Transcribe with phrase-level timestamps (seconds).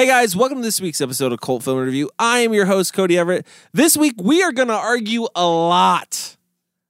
[0.00, 2.08] Hey guys, welcome to this week's episode of Cult Film Review.
[2.18, 3.46] I am your host, Cody Everett.
[3.74, 6.38] This week we are going to argue a lot.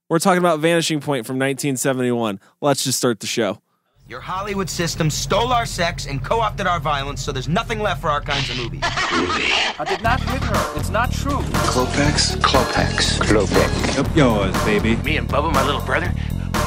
[0.07, 2.39] We're talking about Vanishing Point from 1971.
[2.61, 3.61] Let's just start the show.
[4.07, 8.07] Your Hollywood system stole our sex and co-opted our violence, so there's nothing left for
[8.07, 8.79] our kinds of movies.
[8.83, 10.79] I did not hit her.
[10.79, 11.39] It's not true.
[11.67, 12.37] Klopeks?
[12.37, 13.19] Klopeks.
[13.19, 13.99] Klopeks.
[13.99, 14.95] Up yours, baby.
[15.03, 16.13] Me and Bubba, my little brother,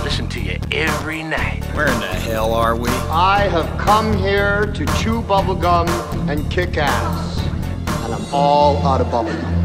[0.05, 1.64] listen to you every night.
[1.75, 2.91] Where in the hell are we?
[2.91, 5.88] I have come here to chew bubblegum
[6.29, 7.38] and kick ass.
[8.05, 9.64] And I'm all out of bubblegum.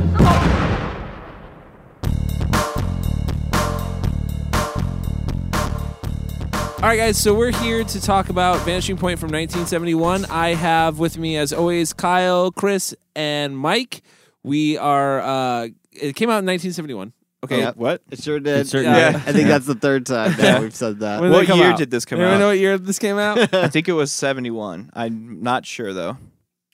[6.77, 10.23] All right, guys, so we're here to talk about Vanishing Point from 1971.
[10.29, 14.01] I have with me, as always, Kyle, Chris, and Mike.
[14.43, 17.11] We are, uh, it came out in 1971.
[17.43, 17.59] Okay.
[17.59, 17.77] Yep.
[17.77, 18.01] What?
[18.11, 18.67] It sure did.
[18.67, 19.21] sure Yeah.
[19.25, 21.21] I think that's the third time now we've said that.
[21.21, 21.77] When did What come year out?
[21.77, 22.39] did this come Anyone out?
[22.39, 23.37] know what year this came out?
[23.53, 24.89] I think it was 71.
[24.93, 26.17] I'm not sure though.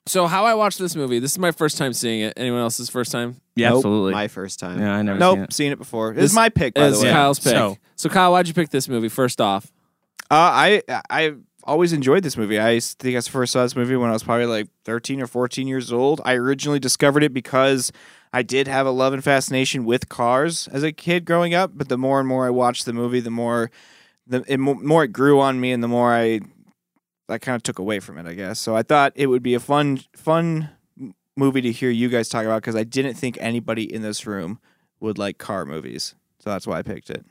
[0.07, 2.33] so, how I watched this movie, this is my first time seeing it.
[2.37, 3.41] Anyone else's first time?
[3.55, 3.77] Yeah, Nope.
[3.77, 4.13] absolutely.
[4.13, 4.79] My first time.
[4.79, 5.53] yeah, I never Nope, seen it.
[5.53, 6.13] seen it before.
[6.13, 7.11] This This is my pick, by It's the way.
[7.11, 7.51] Kyle's pick.
[7.53, 9.71] So, So- Kyle, why'd you pick this movie first off?
[10.31, 12.59] Uh, I I always enjoyed this movie.
[12.59, 15.67] I think I first saw this movie when I was probably like 13 or 14
[15.67, 16.21] years old.
[16.25, 17.91] I originally discovered it because
[18.35, 21.71] I did have a love and fascination with cars as a kid growing up.
[21.73, 23.71] But the more and more I watched the movie, the more
[24.27, 26.41] the it, more it grew on me, and the more I
[27.29, 28.25] I kind of took away from it.
[28.25, 28.75] I guess so.
[28.75, 30.69] I thought it would be a fun fun
[31.37, 34.59] movie to hear you guys talk about because I didn't think anybody in this room
[34.99, 36.13] would like car movies.
[36.39, 37.25] So that's why I picked it.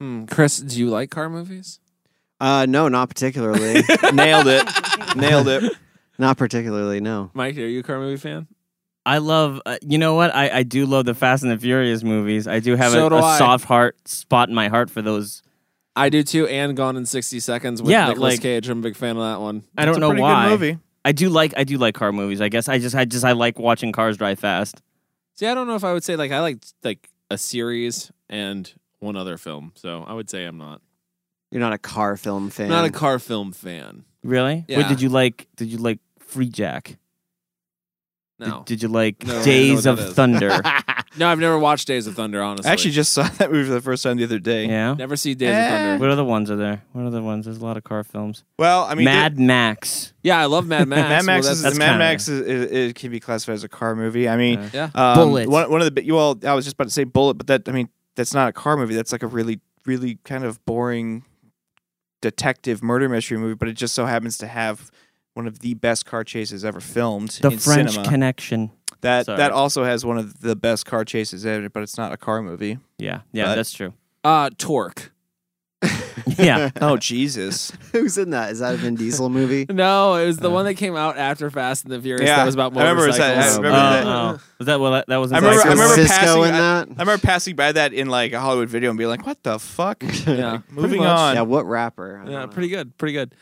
[0.00, 0.24] Hmm.
[0.24, 1.80] Chris, do you like car movies?
[2.40, 3.82] Uh, no, not particularly.
[4.14, 4.66] Nailed it.
[5.16, 5.70] Nailed it.
[6.18, 7.00] not particularly.
[7.02, 7.30] No.
[7.34, 8.48] Mike, are you a car movie fan?
[9.04, 9.60] I love.
[9.66, 10.34] Uh, you know what?
[10.34, 12.46] I, I do love the Fast and the Furious movies.
[12.46, 13.38] I do have So a, do a I.
[13.38, 15.42] soft heart spot in my heart for those.
[15.96, 18.68] I do too, and Gone in 60 Seconds with Yeah, Nicolas like- Cage.
[18.68, 19.64] I'm a big fan of that one.
[19.76, 20.44] I don't It's a know pretty why.
[20.44, 20.78] Good movie.
[21.04, 21.52] I do like.
[21.56, 22.40] I do like car movies.
[22.40, 22.94] I guess I just.
[22.94, 23.24] I just.
[23.24, 24.80] I like watching cars drive fast.
[25.34, 28.72] See, I don't know if I would say like I like like a series and
[29.00, 29.72] one other film.
[29.74, 30.80] So I would say I'm not
[31.50, 32.68] You're not a car film fan.
[32.68, 34.04] not a car film fan.
[34.22, 34.64] Really?
[34.68, 34.76] Yeah.
[34.78, 35.48] What did you like?
[35.56, 35.98] Did you like
[36.32, 36.96] Freejack?
[38.48, 40.12] No, Did, did you like No, I don't Days know of what.
[40.14, 40.48] Thunder?
[41.18, 42.42] no, I've never watched Days of Thunder.
[42.42, 44.66] Honestly, I actually just saw that movie for the first time the other day.
[44.66, 44.94] yeah.
[44.94, 45.64] never see Days Eh.
[45.64, 46.00] of Thunder.
[46.00, 46.82] What other ones are there?
[46.92, 47.44] What other ones?
[47.46, 48.44] There's a lot of car films.
[48.58, 50.12] Well, I mean, Mad Max.
[50.22, 51.00] Yeah, I love Mad Max.
[51.00, 53.54] Mad Well, Max that's- is that's Mad kinda- Max is, is, it can be classified
[53.54, 54.28] as a car movie.
[54.28, 54.90] I mean, yeah.
[54.94, 55.48] um, Bullitt.
[55.48, 57.46] One, one of the bi- you all I was just about to say Bullitt, but
[57.48, 58.94] that I mean that's not a car movie.
[58.94, 61.24] That's like a really really kind of boring
[62.20, 63.54] detective murder mystery movie.
[63.54, 64.90] But it just so happens to have
[65.34, 68.08] one of the best car chases ever filmed The in French cinema.
[68.08, 68.70] Connection.
[69.00, 69.38] that Sorry.
[69.38, 72.42] that also has one of the best car chases ever, but it's not a car
[72.42, 72.78] movie.
[72.98, 73.20] Yeah.
[73.32, 73.46] Yeah.
[73.46, 73.94] But- that's true.
[74.24, 75.10] Uh, Torque.
[76.38, 76.70] Yeah.
[76.80, 77.72] Oh Jesus!
[77.92, 78.52] Who's in that?
[78.52, 79.66] Is that a Vin Diesel movie?
[79.68, 80.52] No, it was the uh.
[80.52, 82.28] one that came out after Fast and the Furious.
[82.28, 83.36] Yeah, that was about I remember motorcycles.
[83.36, 84.06] was that- I remember Oh, that.
[84.06, 84.40] oh.
[84.58, 84.92] Was that well?
[84.92, 85.32] That, that was.
[85.32, 86.88] I remember- I remember Cisco passing- in I- that.
[86.88, 89.58] I remember passing by that in like a Hollywood video and being like, "What the
[89.58, 91.34] fuck?" Yeah, moving on.
[91.34, 92.22] yeah, what rapper?
[92.24, 92.48] I Yeah, know.
[92.48, 93.34] pretty good, pretty good.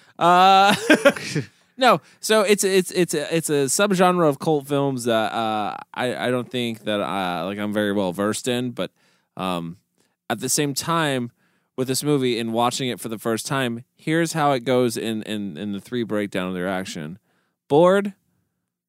[1.81, 6.27] No, so it's it's it's a, it's a subgenre of cult films that uh, I
[6.27, 8.91] I don't think that uh, like I'm very well versed in, but
[9.37, 9.79] um,
[10.29, 11.33] at the same time
[11.79, 15.23] with this movie and watching it for the first time, here's how it goes in
[15.23, 17.19] in in the three breakdown of their action.
[17.67, 18.13] Bored?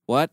[0.06, 0.32] What?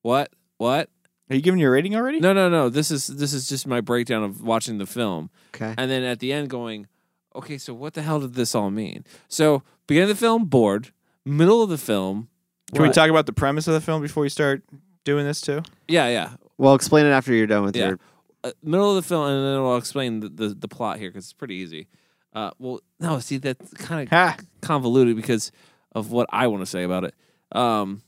[0.00, 0.32] What?
[0.56, 0.88] What?
[1.28, 2.18] Are you giving your rating already?
[2.18, 2.70] No, no, no.
[2.70, 5.74] This is this is just my breakdown of watching the film Okay.
[5.76, 6.86] and then at the end going,
[7.34, 9.04] okay, so what the hell did this all mean?
[9.28, 10.92] So beginning of the film, bored.
[11.24, 12.28] Middle of the film,
[12.72, 12.94] Can we what?
[12.94, 14.62] talk about the premise of the film before you start
[15.04, 15.62] doing this too?
[15.88, 16.30] Yeah, yeah.
[16.58, 17.88] Well, explain it after you're done with Yeah.
[17.88, 17.98] your.
[18.42, 21.24] Uh, middle of the film, and then I'll explain the, the, the plot here because
[21.24, 21.88] it's pretty easy.
[22.32, 24.36] Uh, well, no, see that's kind of Ha!
[24.62, 25.52] convoluted because
[25.92, 27.14] of what I want to say about it.
[27.52, 28.00] Um,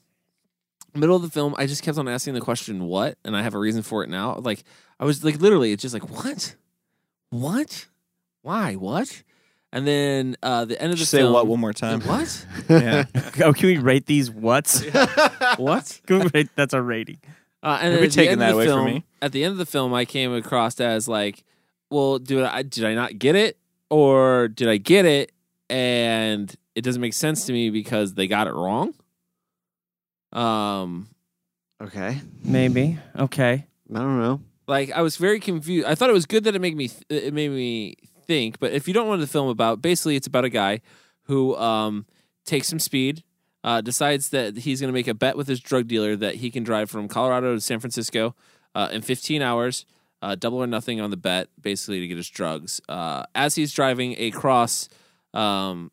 [0.95, 3.53] middle of the film, I just kept on asking the question "what," and I have
[3.55, 4.37] a reason for it now.
[4.37, 4.63] Like
[4.99, 6.55] I was like literally, it's just like what,
[7.29, 7.89] what,
[8.41, 9.23] why, what,
[9.73, 11.33] and then uh, the end of the Just say film.
[11.33, 12.01] what one more time.
[12.03, 12.47] What?
[12.69, 13.05] yeah.
[13.43, 14.85] Oh, can we rate these whats?
[15.57, 16.01] what?
[16.07, 17.19] Can we rate, that's our rating.
[17.63, 18.95] Uh, and You'll then be at the taking end that of the away from film,
[18.95, 19.05] me.
[19.23, 21.45] At the end of the film, I came across as like,
[21.91, 23.57] well, did I did I not get it,
[23.91, 25.33] or did I get it
[25.71, 28.95] and it doesn't make sense to me because they got it wrong?
[30.33, 31.09] Um,
[31.83, 32.21] Okay.
[32.45, 32.99] Maybe.
[33.19, 33.67] Okay.
[33.93, 34.41] I don't know.
[34.69, 35.87] like I was very confused.
[35.87, 38.73] I thought it was good that it made me th- it made me think, but
[38.73, 40.81] if you don't know the film about, basically it's about a guy
[41.25, 42.07] who um
[42.45, 43.23] takes some speed,
[43.65, 46.51] uh, decides that he's going to make a bet with his drug dealer that he
[46.51, 48.35] can drive from Colorado to San Francisco
[48.75, 49.87] uh, in 15 hours,
[50.23, 52.81] uh, double or nothing on the bet, basically to get his drugs.
[52.89, 54.89] Uh, as he's driving across
[55.35, 55.91] um,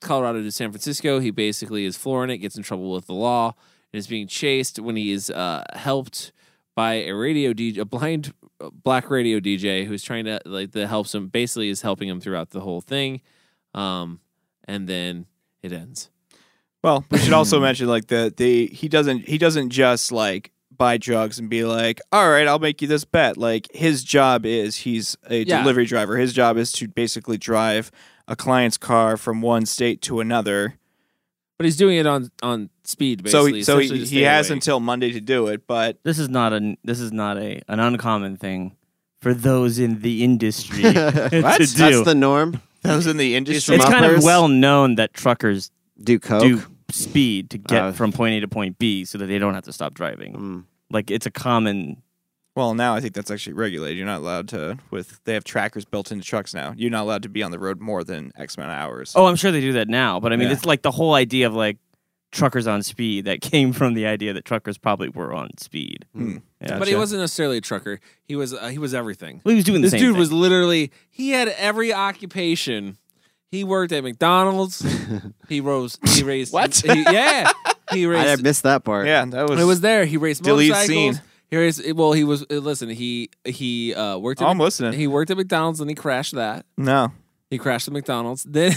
[0.00, 1.20] Colorado to San Francisco.
[1.20, 3.54] He basically is flooring it, gets in trouble with the law,
[3.92, 6.32] and is being chased when he is uh, helped
[6.74, 8.32] by a radio DJ, a blind
[8.84, 11.28] black radio DJ who's trying to like that helps him.
[11.28, 13.20] Basically, is helping him throughout the whole thing,
[13.74, 14.20] um,
[14.64, 15.26] and then
[15.62, 16.10] it ends.
[16.82, 20.98] Well, we should also mention like the the he doesn't he doesn't just like buy
[20.98, 23.36] drugs and be like, all right, I'll make you this bet.
[23.36, 25.60] Like his job is he's a Yeah.
[25.62, 26.16] delivery driver.
[26.16, 27.90] His job is to basically drive
[28.28, 30.74] a client's car from one state to another.
[31.58, 33.28] But he's doing it on on speed.
[33.28, 34.56] So Basically, he, so he, he has awake.
[34.56, 35.66] until Monday to do it.
[35.66, 38.76] But This is not a this is not a an uncommon thing
[39.20, 41.42] for those in the industry to do.
[41.42, 41.74] That's
[42.04, 42.60] the norm.
[42.82, 43.76] that was in the industry.
[43.76, 45.70] it's kind of well known that truckers
[46.02, 46.42] Do coke.
[46.42, 49.54] do speed to get Uh, from point A to point B so that they don't
[49.54, 50.34] have to stop driving.
[50.34, 50.64] Mm.
[50.90, 52.02] Like it's a common.
[52.54, 53.98] Well, now I think that's actually regulated.
[53.98, 56.72] You're not allowed to with they have trackers built into trucks now.
[56.76, 59.12] You're not allowed to be on the road more than X amount of hours.
[59.14, 60.54] Oh, I'm sure they do that now, but I mean, Yeah.
[60.54, 61.76] it's like the whole idea of like
[62.32, 66.04] truckers on speed that came from the idea that truckers probably were on speed.
[66.14, 66.38] Hmm.
[66.60, 66.78] Yeah.
[66.78, 68.00] But he wasn't necessarily a trucker.
[68.24, 69.40] He was uh, he was everything.
[69.44, 70.18] Well, he was doing the This same dude thing.
[70.20, 72.98] was literally he had every occupation.
[73.50, 74.84] He worked at McDonald's.
[75.48, 75.98] he rose.
[76.14, 76.52] He raised.
[76.52, 76.74] What?
[76.74, 77.50] he- yeah.
[77.92, 79.06] He raised I missed that part.
[79.06, 79.60] yeah, that was.
[79.60, 80.04] it was there.
[80.04, 81.16] He raced Delete motorcycles.
[81.16, 81.22] scene.
[81.48, 81.94] He raced.
[81.94, 82.42] Well, he was.
[82.50, 84.42] uh, Listen, he he uh, worked.
[84.42, 84.92] At I'm Mc- listening.
[84.94, 86.66] He worked at McDonald's and he crashed that.
[86.76, 87.12] no.
[87.48, 88.42] He crashed at McDonald's.
[88.42, 88.72] Then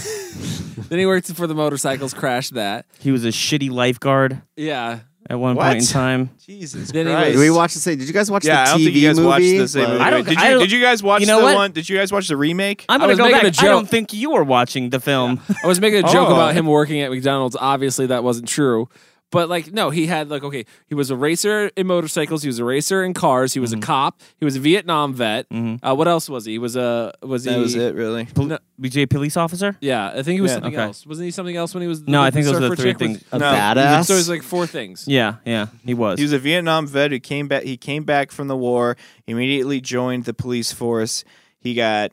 [0.90, 2.12] then he worked for the motorcycles.
[2.12, 2.84] Crashed that.
[2.98, 5.00] He was a shitty lifeguard Yeah.
[5.28, 5.66] at one What?
[5.68, 6.30] point in time.
[6.44, 7.32] Jesus Then he Christ.
[7.32, 7.98] Did we watch the same?
[7.98, 9.28] Did you guys watch Yeah, I the don't think you guys movie?
[9.28, 10.00] watched the same Like- movie.
[10.04, 11.54] I don't- Did I you, don't- did you guys watch You know the what?
[11.54, 11.72] one?
[11.72, 12.84] Did you guys watch the remake?
[12.88, 13.44] I'm I gonna was go making back.
[13.44, 13.62] a I joke.
[13.64, 15.40] don't think you were watching the film.
[15.64, 16.34] I was making a joke Oh.
[16.34, 17.56] about him working at McDonald's.
[17.58, 18.88] Obviously, that wasn't true.
[19.32, 22.42] But like, no, he had like, okay, he was a racer in motorcycles.
[22.42, 23.54] He was a racer in cars.
[23.54, 23.82] He was Mm-hmm.
[23.82, 24.20] a cop.
[24.38, 25.48] He was a Vietnam vet.
[25.50, 25.78] Mhm.
[25.88, 26.52] Uh, what else was he?
[26.52, 27.50] He was a was he?
[27.52, 28.26] that was it, really.
[28.36, 29.76] No, BJ police officer?
[29.80, 30.54] yeah, I think he was Yeah.
[30.56, 30.82] something Okay.
[30.82, 31.06] else.
[31.06, 32.00] Wasn't he something else when he was?
[32.08, 33.24] No, the- I think the those are the surfer three chick was- things.
[33.30, 33.44] a No.
[33.44, 34.04] badass.
[34.06, 35.04] So it was like four things.
[35.06, 36.18] Yeah, yeah, he was.
[36.18, 37.62] He was a Vietnam vet who came back.
[37.62, 38.96] He came back from the war.
[39.28, 41.22] Immediately joined the police force.
[41.60, 42.10] He got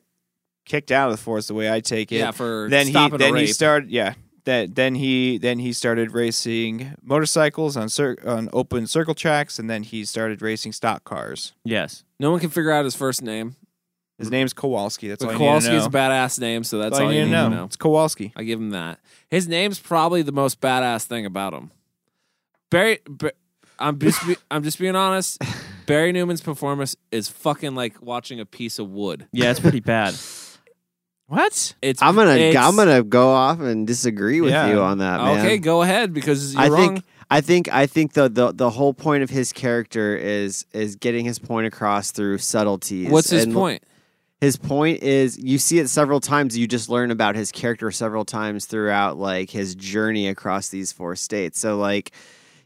[0.65, 2.17] kicked out of the force, the way I take it.
[2.17, 3.49] Yeah, for then he stopping a then he rape.
[3.55, 3.89] started.
[3.89, 4.13] Yeah,
[4.47, 9.69] that then he then he started racing motorcycles on cir- on open circle tracks, and
[9.69, 11.53] then he started racing stock cars.
[11.63, 12.03] yes.
[12.19, 13.55] No one can figure out his first name.
[14.17, 15.07] His name's Kowalski.
[15.09, 15.87] That's But all you need to Kowalski is know.
[15.87, 17.49] a badass name, so that's That's all you need to know.
[17.49, 17.63] know.
[17.65, 18.33] It's Kowalski.
[18.35, 18.99] I give him that.
[19.29, 21.69] His name's probably the most badass thing about him.
[22.71, 23.33] Barry, Ba-
[23.77, 25.39] I'm just be, I'm just being honest.
[25.85, 29.27] Barry Newman's performance is fucking like watching a piece of wood.
[29.31, 30.15] Yeah, it's pretty bad.
[31.27, 31.75] What?
[31.81, 34.69] It's I'm gonna it's- I'm gonna go off and disagree with Yeah.
[34.71, 35.39] you on that, man.
[35.39, 35.57] okay.
[35.57, 36.77] Go ahead because you're I wrong.
[36.95, 40.95] think I think I think the, the the whole point of his character is is
[40.95, 43.09] getting his point across through subtleties.
[43.09, 43.83] What's his And point?
[44.39, 46.57] His point is you see it several times.
[46.57, 51.15] You just learn about his character several times throughout like his journey across these four
[51.17, 51.59] states.
[51.59, 52.11] So like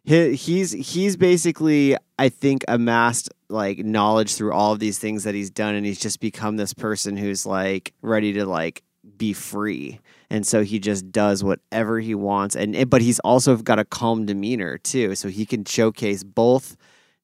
[0.03, 5.35] he, he's he's basically I think amassed like knowledge through all of these things that
[5.35, 8.83] he's done, and he's just become this person who's like ready to like
[9.17, 9.99] be free.
[10.29, 14.25] And so he just does whatever he wants, and but he's also got a calm
[14.25, 16.77] demeanor too, so he can showcase both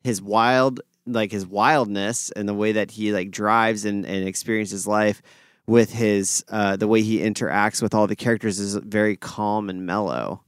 [0.03, 4.85] his wild like his wildness and the way that he like drives and, and experiences
[4.85, 5.21] life
[5.65, 9.85] with his uh the way he interacts with all the characters is very calm and
[9.85, 10.43] mellow.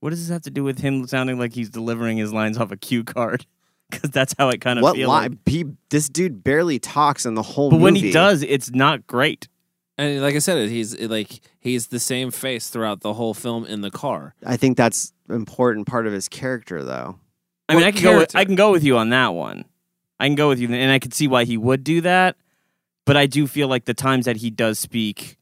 [0.00, 2.70] What does this have to do with him sounding like he's delivering his lines off
[2.70, 3.46] a cue card?
[3.90, 5.08] Because that's how it kind of What feels.
[5.08, 5.38] line?
[5.46, 7.80] He, this dude barely talks in the whole movie.
[7.80, 9.48] But when he does, it's not great.
[9.96, 13.64] And like I said, he's eh, like he's the same face throughout the whole film
[13.64, 14.34] in the car.
[14.44, 17.18] I think that's important part of his character, though.
[17.68, 18.18] I mean, What I can go.
[18.18, 18.36] With.
[18.36, 19.64] I can go with you on that one.
[20.20, 22.36] I can go with you, and I can see why he would do that.
[23.06, 25.38] But I do feel like the times that he does speak,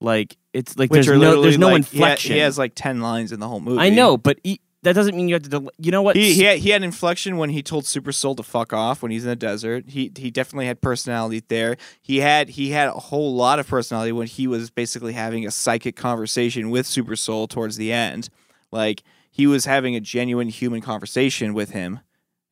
[0.00, 2.32] like it's like Which there's no there's no like, he ha- inflection.
[2.34, 3.80] He, has like ten lines in the whole movie.
[3.80, 5.48] I know, but he, that doesn't mean you have to.
[5.48, 6.14] Del- you know what?
[6.14, 9.10] He, he had, he had inflection when he told Super Soul to fuck off when
[9.10, 9.88] he's in the desert.
[9.88, 11.76] He he definitely had personality there.
[12.00, 15.50] He had he had a whole lot of personality when he was basically having a
[15.50, 18.28] psychic conversation with Super Soul towards the end.
[18.70, 21.98] Like he was having a genuine human conversation with him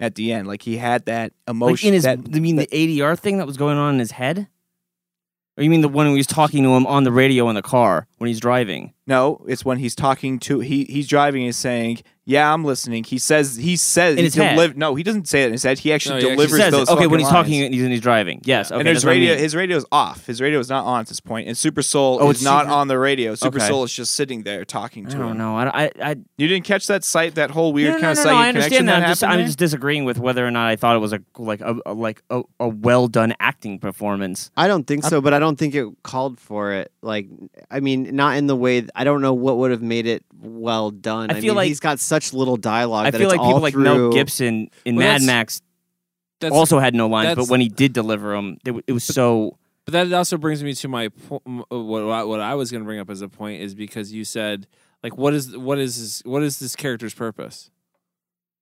[0.00, 0.48] at the end.
[0.48, 1.88] Like he had that like emotion.
[1.88, 2.02] in his.
[2.02, 4.48] that, you mean the ADR thing that was going on in his head?
[5.56, 7.54] Or you mean the one when he was talking to him on the radio in
[7.54, 8.92] the car when he's driving?
[9.06, 13.18] No, it's when he's talking to he he's driving and saying, "Yeah, I'm listening." He
[13.18, 14.58] says he says In he his head.
[14.58, 15.78] deliv- No, he doesn't say it in his head.
[15.78, 16.76] He actually No, he actually delivers He says it.
[16.78, 16.88] those.
[16.88, 17.32] okay when fucking he's lines.
[17.46, 18.40] talking and he's, and he's driving.
[18.44, 19.38] Yes, okay, and his that's what I radio, mean.
[19.42, 20.26] his radio's off.
[20.26, 21.34] His radio is not on at this point.
[21.34, 23.34] point, and Super Soul Oh, is it's not Super- on the radio.
[23.34, 23.66] Super Okay.
[23.68, 25.38] Soul is just sitting there talking I to don't him.
[25.38, 25.56] know.
[25.58, 28.24] I, I, I You didn't catch that sight, that whole weird no, no, kind of
[28.24, 28.92] no, no, site I understand that.
[28.94, 29.46] connection I'm just, happened I'm there?
[29.48, 32.22] just disagreeing with whether or not I thought it was a like a, a like
[32.30, 34.50] a, a well done acting performance.
[34.56, 36.90] I don't think so, but I don't think it called for it.
[37.02, 37.28] Like,
[37.70, 40.24] I mean, not in the way th- I don't know what would have made it
[40.40, 41.30] well done.
[41.30, 43.06] I I, feel mean, like- he's got such little dialogue.
[43.06, 45.26] I that feel it's like people all like through, Mel Gibson in Well, Mad that's-
[45.26, 45.62] Max
[46.40, 49.58] That's also had no lines, but when he did deliver them, it, it was so.
[49.86, 52.82] But that also brings me to my po- uh, what I- what I was going
[52.82, 54.66] to bring up as a point is because you said
[55.02, 57.70] like what is what is this, what is this character's purpose?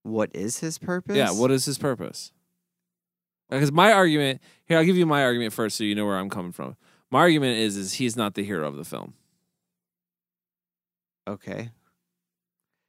[0.03, 1.17] What is his purpose?
[1.17, 2.33] Yeah, what is his purpose?
[3.51, 6.31] Because my argument here, I'll give you my argument first, so you know where I'm
[6.31, 6.77] coming from.
[7.11, 9.15] My argument is is he's not the hero of the film.
[11.29, 11.71] Okay.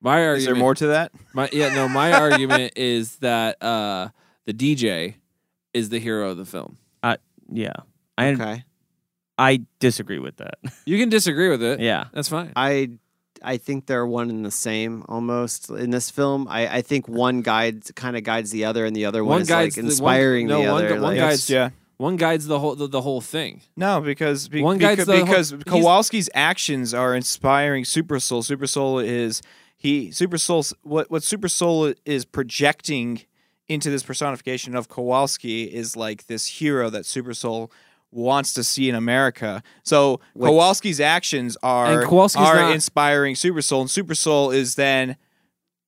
[0.02, 0.38] My argument.
[0.40, 1.12] Is there more to that?
[1.34, 1.88] My yeah, no.
[1.88, 4.10] My argument is that uh,
[4.46, 5.16] the DJ
[5.74, 6.78] is the hero of the film.
[7.52, 7.74] Yeah,
[8.18, 8.64] I Okay.
[9.38, 10.56] I disagree with that.
[10.86, 11.80] You can disagree with it.
[11.82, 12.52] yeah, that's fine.
[12.56, 12.92] I
[13.44, 16.48] I think they're one and the same almost in this film.
[16.50, 19.42] I, I think one guides kind of guides the other, and the other one, One
[19.42, 20.88] is guides like the- one- inspiring no, the one other.
[20.88, 21.70] gu- one like- guides- yeah.
[22.04, 23.62] One guides the whole the, the whole thing.
[23.78, 28.44] No, because be, One beca- the whole- because he's- Kowalski's actions are inspiring Super Soul.
[28.44, 29.42] Super Soul is
[29.78, 33.22] he Super Soul what what Super Soul is projecting
[33.70, 37.72] into this personification of Kowalski is like this hero that Super Soul
[38.12, 39.64] wants to see in America.
[39.84, 42.04] So Which- Kowalski's actions are
[42.36, 45.16] are not- inspiring Super Soul, and Super Soul is then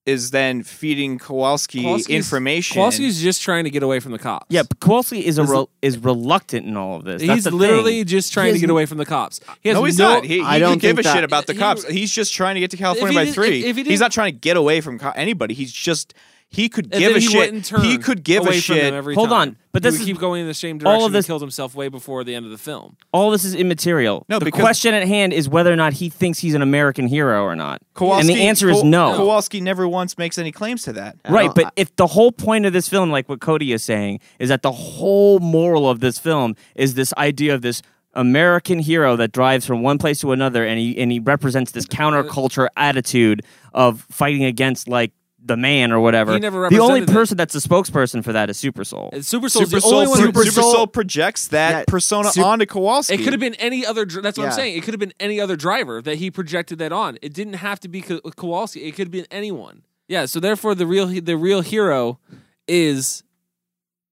[0.05, 2.75] is then feeding Kowalski Kowalski's- information.
[2.75, 4.45] Kowalski's just trying to get away from the cops.
[4.49, 4.61] yeah.
[4.63, 7.21] But Kowalski is a re- is reluctant in all of this.
[7.21, 8.05] That's he's the literally thing.
[8.05, 9.39] just trying He to get away from the cops.
[9.61, 10.23] He has no, he's no, not.
[10.25, 11.87] He, he I don't give a think shit about the he- cops.
[11.87, 13.59] He's just trying to get to California he by did- three.
[13.61, 15.53] if- if he he's didn't- not trying to get away from co- anybody.
[15.55, 16.13] He's just
[16.49, 17.65] he could and give a he shit.
[17.65, 18.93] turn He could give away a from shit.
[18.93, 19.37] every Hold time.
[19.49, 20.99] on, but He this would is- keep going in the same direction.
[21.01, 22.95] all of this- and killed himself way before the end of the film.
[23.11, 24.25] all this is immaterial.
[24.29, 27.43] No, the question at hand is whether or not he thinks he's an American hero
[27.43, 27.81] or not.
[27.93, 29.15] Kowalski, and the answer is no.
[29.17, 31.17] Kowalski never once makes any claims to that.
[31.25, 33.83] I Right, don't- but if the whole point of this film, like what Cody is
[33.83, 37.81] saying, is that the whole moral of this film is this idea of this
[38.13, 41.85] American hero that drives from one place to another, and he and he represents this
[41.85, 43.41] counterculture attitude
[43.73, 45.11] of fighting against like
[45.47, 46.33] the man or whatever.
[46.33, 47.13] He never the only represented it.
[47.13, 49.09] person that's the spokesperson for that is Super Soul.
[49.13, 50.19] And uh, Super Soul's Super the only Soul, one.
[50.23, 53.13] Super, who- Soul, projects that Yeah, persona Sup- onto Kowalski.
[53.13, 54.05] It could have been any other.
[54.05, 54.75] dr- That's what I'm saying.
[54.77, 57.17] It could have been any other driver that he projected that on.
[57.21, 58.83] It didn't have to be Ko- Kowalski.
[58.83, 59.83] It could have been anyone.
[60.07, 60.25] Yeah.
[60.25, 62.19] So therefore, the real the real hero
[62.67, 63.23] is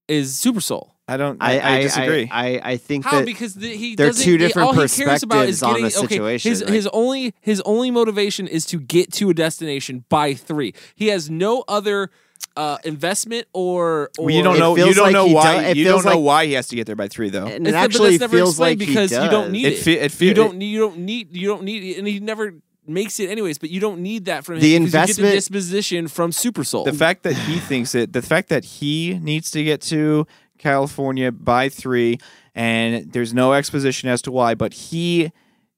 [0.08, 0.93] is Super Soul.
[1.06, 1.36] I don't.
[1.42, 2.28] I, I, I, disagree.
[2.32, 3.18] I, I, I think How?
[3.18, 5.82] that Because the, he they're two different all he cares about is perspectives on getting,
[5.84, 9.34] the okay, situation, his like- his only his only motivation is to get to a
[9.34, 10.72] destination by three.
[10.94, 12.10] He has no other
[12.56, 14.10] uh, investment or.
[14.18, 14.76] or Well, you don't know.
[14.76, 15.72] You don't like know why.
[15.74, 17.46] do- you don't feels know why he has to get there by three, though.
[17.46, 19.72] and It's- it but actually that's never feels like because he you don't need It
[19.74, 19.78] it.
[19.80, 20.70] fe- it fe- you don't need.
[20.72, 21.36] You don't need.
[21.36, 21.98] You don't need.
[21.98, 22.54] And he never
[22.86, 23.58] makes it anyways.
[23.58, 24.60] But you don't need that from him.
[24.62, 26.84] The you get investment- the disposition from Super Soul.
[26.84, 30.26] the fact that he thinks it, the fact that he needs to get to
[30.58, 32.18] California by three,
[32.54, 35.32] and there's no exposition as to why, but he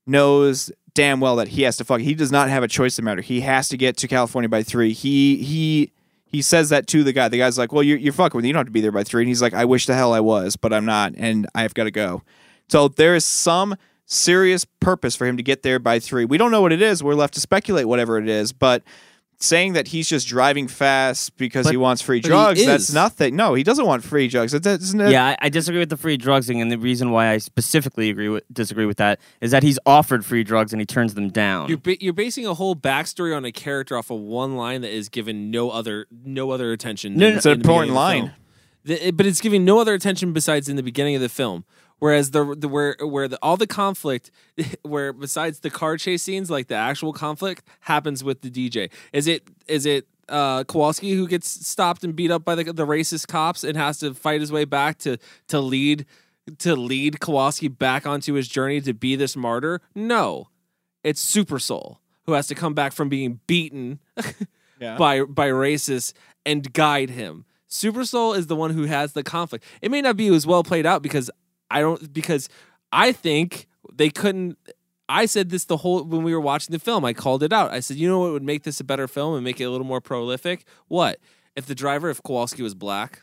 [0.07, 2.01] knows damn well that he has to fuck.
[2.01, 3.23] He does not have a choice in the matter.
[3.23, 4.93] He has to get to California by three.
[4.93, 5.93] He he
[6.25, 7.29] he says that to the guy.
[7.29, 8.49] The guy's like, "Well, you're you're fucking with me.
[8.49, 9.23] You don't have to be there by three.
[9.23, 11.85] And he's like, "I wish the hell I was, but I'm not, and I've got
[11.85, 12.23] to go."
[12.69, 16.25] So there is some serious purpose for him to get there by three.
[16.25, 17.03] We don't know what it is.
[17.03, 18.83] We're left to speculate whatever it is, but
[19.39, 23.37] saying that he's just driving fast because But- he wants free drugs, that's nothing.
[23.37, 24.53] No, he doesn't want free drugs.
[24.53, 27.11] That- That's, not yeah, I, I disagree with the free drugs thing, and the reason
[27.11, 30.81] why I specifically agree with disagree with that is that he's offered free drugs and
[30.81, 31.69] he turns them down.
[31.69, 34.91] You're ba- you're basing a whole backstory on a character off of one line that
[34.93, 37.17] is given no other no other attention.
[37.17, 38.33] No, in- no, it's an in the beginning important line.
[38.85, 41.65] The- but it's giving no other attention besides in the beginning of the film.
[41.99, 44.31] Whereas the, the where where the, all the conflict,
[44.83, 48.91] where besides the car chase scenes, like the actual conflict happens with the DJ.
[49.13, 52.87] Is it is it uh, Kowalski who gets stopped and beat up by the the
[52.87, 55.17] racist cops and has to fight his way back to
[55.49, 56.05] to lead
[56.59, 59.81] to lead Kowalski back onto his journey to be this martyr?
[59.95, 60.49] No,
[61.03, 64.01] it's Super Soul who has to come back from being beaten
[64.81, 64.99] Yeah.
[64.99, 66.13] by by racists
[66.45, 67.47] and guide him.
[67.69, 69.65] Super Soul is the one who has the conflict.
[69.81, 71.31] It may not be as well played out because
[71.71, 72.49] I don't because
[72.93, 74.59] I think they couldn't
[75.09, 77.05] I said this the whole when we were watching the film.
[77.05, 77.71] I called it out.
[77.71, 79.71] I said, "You know what would make this a better film and make it a
[79.71, 80.65] little more prolific?
[80.89, 81.21] What?
[81.55, 83.23] If the driver if Kowalski was black?"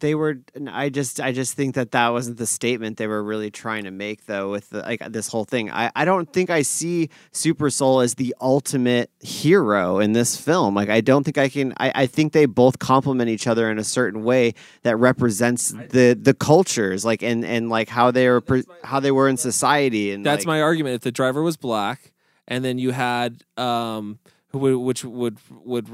[0.00, 0.38] They were
[0.68, 3.90] i just i just think that that wasn't the statement they were really trying to
[3.90, 5.70] make though with the, like this whole thing.
[5.70, 10.74] I i don't think i see super soul as the ultimate hero in this film.
[10.74, 13.78] Like i don't think i can i, I think they both complement each other in
[13.78, 18.40] a certain way that represents the the cultures like and and like how they were
[18.40, 20.96] pre- how they were in society and That's like, my argument.
[20.96, 22.12] If the driver was black,
[22.48, 24.18] and then you had um,
[24.50, 25.88] who would, which would would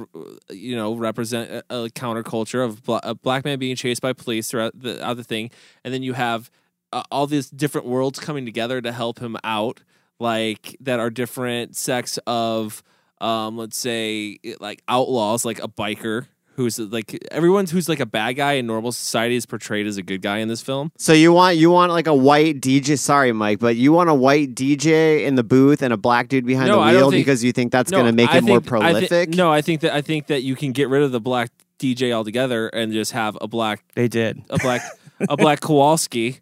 [0.51, 4.51] you know represent a, a counterculture of bla- a black man being chased by police
[4.51, 5.51] throughout the other thing,
[5.85, 6.51] and then you have
[6.93, 9.83] uh, all these different worlds coming together to help him out.
[10.19, 12.83] like that are different sects of
[13.21, 18.33] um let's say like outlaws like a biker who's like everyone's who's like a bad
[18.33, 21.33] guy in normal society is portrayed as a good guy in this film So you
[21.33, 22.99] want you want like a white DJ?
[22.99, 26.47] Sorry, Mike, but you want a white DJ in the booth and a black dude
[26.47, 28.45] behind No, the wheel think- because you think that's No, going to make I it
[28.45, 29.29] more think- I thi- prolific.
[29.31, 32.11] no i think that i think that you can get rid of the black dj
[32.13, 34.43] altogether and just have a black They did.
[34.51, 34.83] a black
[35.29, 36.41] a black kowalski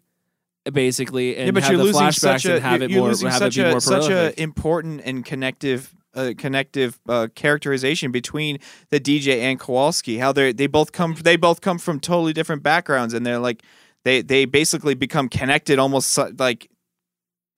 [0.71, 3.09] basically and yeah, but have you're the losing flashbacks such a and have it more
[3.09, 8.11] have such it be a more such a important and connective uh, connective uh, characterization
[8.11, 8.57] between
[8.89, 10.17] the DJ and Kowalski.
[10.17, 13.63] How they they both come they both come from totally different backgrounds, and they're like
[14.03, 16.69] they they basically become connected almost so- like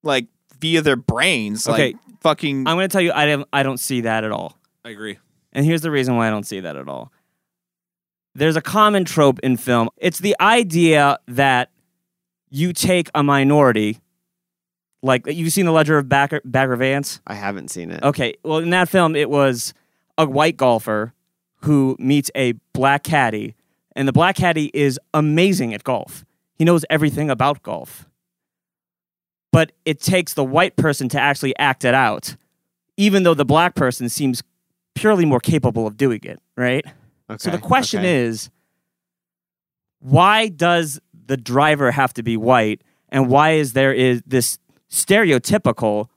[0.04, 0.28] like
[0.60, 1.68] via their brains.
[1.68, 1.88] Okay.
[1.88, 2.68] Like fucking.
[2.68, 4.58] I'm going to tell you, I don't, I don't see that at all.
[4.84, 5.18] i agree
[5.54, 7.12] And here's the reason why I don't see that at all.
[8.36, 9.90] There's a common trope in film.
[9.98, 11.72] It's the idea that
[12.50, 14.00] you take a minority,
[15.02, 17.22] like you've seen the Legend of Bagger, Bagger Vance.
[17.28, 18.04] I haven't seen it.
[18.04, 19.74] Okay, well, in that film, it was
[20.18, 21.14] a white golfer
[21.62, 23.56] who meets a black caddy,
[23.96, 26.26] and the black caddy is amazing at golf.
[26.56, 28.08] He knows everything about golf.
[29.52, 32.36] But it takes the white person to actually act it out,
[32.98, 34.44] even though the black person seems
[34.94, 36.86] purely more capable of doing it, right?
[37.30, 38.24] Okay, so the question okay.
[38.24, 38.50] is
[40.00, 46.10] why does the driver have to be white and why is there is this stereotypical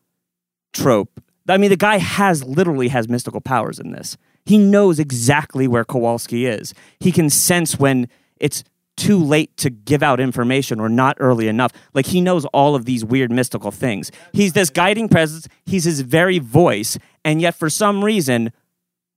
[0.73, 1.23] trope.
[1.49, 4.17] I mean the guy has literally has mystical powers in this.
[4.45, 6.75] He knows exactly where kowalski is.
[6.99, 8.65] He can sense when it's
[8.97, 11.73] too late to give out information or not early enough.
[11.95, 14.13] Like he knows all of these weird mystical things.
[14.33, 15.49] He's this guiding presence.
[15.65, 16.99] He's his very voice.
[17.25, 18.53] And yet for some reason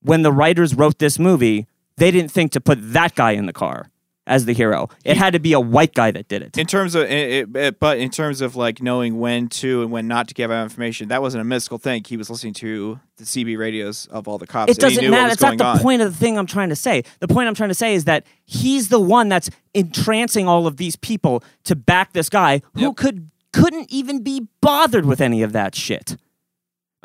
[0.01, 1.67] when the writers wrote this movie,
[1.97, 3.89] they didn't think to put that guy in the car
[4.25, 4.87] as the hero.
[5.03, 6.57] It had to be a white guy that did it.
[6.57, 10.07] in terms of, it, it, but in terms of like knowing when to and when
[10.07, 12.03] not to give out information, that wasn't a mystical thing.
[12.07, 14.71] He was listening to the CB radios of all the cops.
[14.71, 15.33] It and he doesn't matter.
[15.33, 15.79] It's not the on.
[15.79, 17.03] point of the thing I'm trying to say.
[17.19, 20.77] The point I'm trying to say is that he's the one that's entrancing all of
[20.77, 22.95] these people to back this guy who Yep.
[22.95, 26.17] could couldn't even be bothered with any of that shit.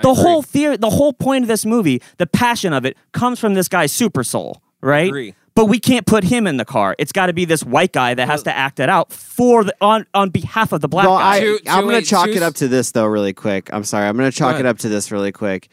[0.00, 0.22] The agree.
[0.22, 3.66] whole theory, the whole point of this movie, the passion of it, comes from this
[3.68, 5.34] guy's super soul, right?
[5.58, 5.64] Agree.
[5.64, 6.94] But we can't put him in the car.
[6.98, 9.74] It's got to be this white guy that has to act it out for the
[9.80, 11.36] on on behalf of the black well, guy.
[11.36, 13.32] I, Two- I'm two- going wait, to chalk two- it up to this though, really
[13.32, 13.70] quick.
[13.72, 14.06] I'm sorry.
[14.06, 14.66] I'm going to chalk ahead.
[14.66, 15.68] it up to this really quick.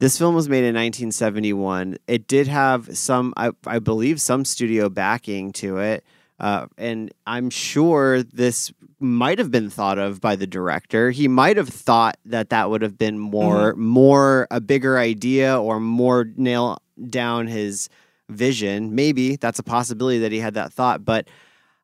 [0.00, 1.96] This film was made in 1971.
[2.06, 6.04] It did have some, I, I believe, some studio backing to it,
[6.38, 11.10] uh, and I'm sure this might have been thought of by the director.
[11.10, 15.80] He might have thought that that would have been more, more a bigger idea or
[15.80, 17.88] more nail down his
[18.28, 18.94] vision.
[18.94, 21.28] Maybe that's a possibility that he had that thought, but.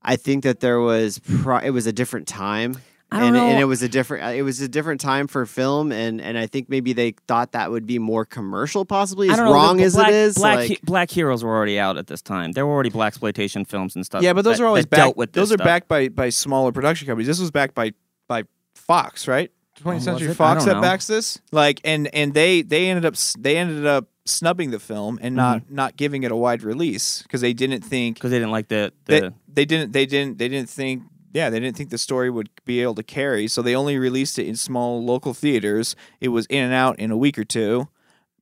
[0.07, 2.77] I think that there was pro- it was a different time.
[3.11, 6.21] And, and it was a different uh, it was a different time for film and
[6.21, 9.47] and I think maybe they thought that would be more commercial possibly I as don't
[9.47, 12.07] know, wrong as black, it is Black, like, he- black heroes were already out at
[12.09, 12.53] this time.
[12.53, 14.23] There were already blaxploitation films and stuff.
[14.23, 15.65] Yeah, but those that- are always that back, dealt with those this are stuff.
[15.65, 17.29] backed by by smaller production companies.
[17.29, 17.93] This was backed by
[18.29, 18.43] by
[18.75, 19.51] Fox, right?
[19.81, 20.81] 20th Century Fox that know.
[20.81, 21.41] backs this.
[21.51, 25.63] Like, and and they they ended up they ended up snubbing the film and not
[25.63, 25.75] mm-hmm.
[25.75, 28.93] not giving it a wide release because they didn't think because they didn't like the,
[29.05, 32.31] they, the they didn't they didn't they didn't think yeah they didn't think the story
[32.31, 33.49] would be able to carry.
[33.49, 35.97] So they only released it in small local theaters.
[36.21, 37.89] It was in and out in a week or two.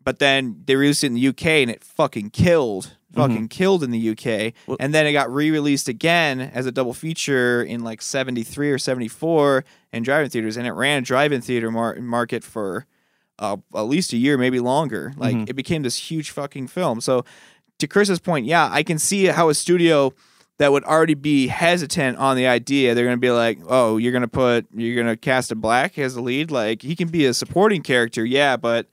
[0.04, 3.90] But then they released it in the uk and it fucking killed fucking killed in
[3.90, 4.24] the uk
[4.66, 8.78] Well- and then it got re-released again as a double feature in like 73 or
[8.78, 12.86] 74 in drive-in theaters and it ran a drive-in theater mar- market for
[13.38, 15.12] uh, at least a year maybe longer.
[15.16, 17.00] Like it became this huge fucking film.
[17.00, 17.24] So
[17.78, 20.12] to Chris's point, yeah, I can see how a studio
[20.58, 24.12] that would already be hesitant on the idea, they're going to be like, "Oh, you're
[24.12, 26.50] going to put you're going to cast a black as the lead?
[26.52, 28.86] Like he can be a supporting character, yeah, but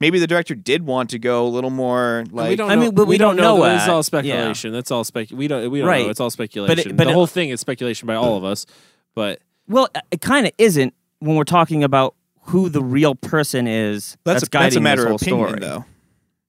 [0.00, 2.94] maybe the director did want to go a little more like we don't I mean,
[2.94, 3.90] but we don't know It's that.
[3.90, 4.02] all Yeah.
[4.02, 4.72] speculation.
[4.72, 5.28] That's all spec.
[5.30, 5.70] We don't.
[5.70, 6.04] We don't Right.
[6.04, 6.10] know.
[6.10, 6.96] It's all speculation.
[6.96, 8.38] but the it- whole thing is speculation by all mm.
[8.38, 8.66] of us.
[9.14, 13.66] But well, uh, it kind of isn't when we're talking about who the real person
[13.66, 14.16] is.
[14.24, 15.60] that's, That's, a, guiding that's a matter this whole of opinion story.
[15.60, 15.84] though.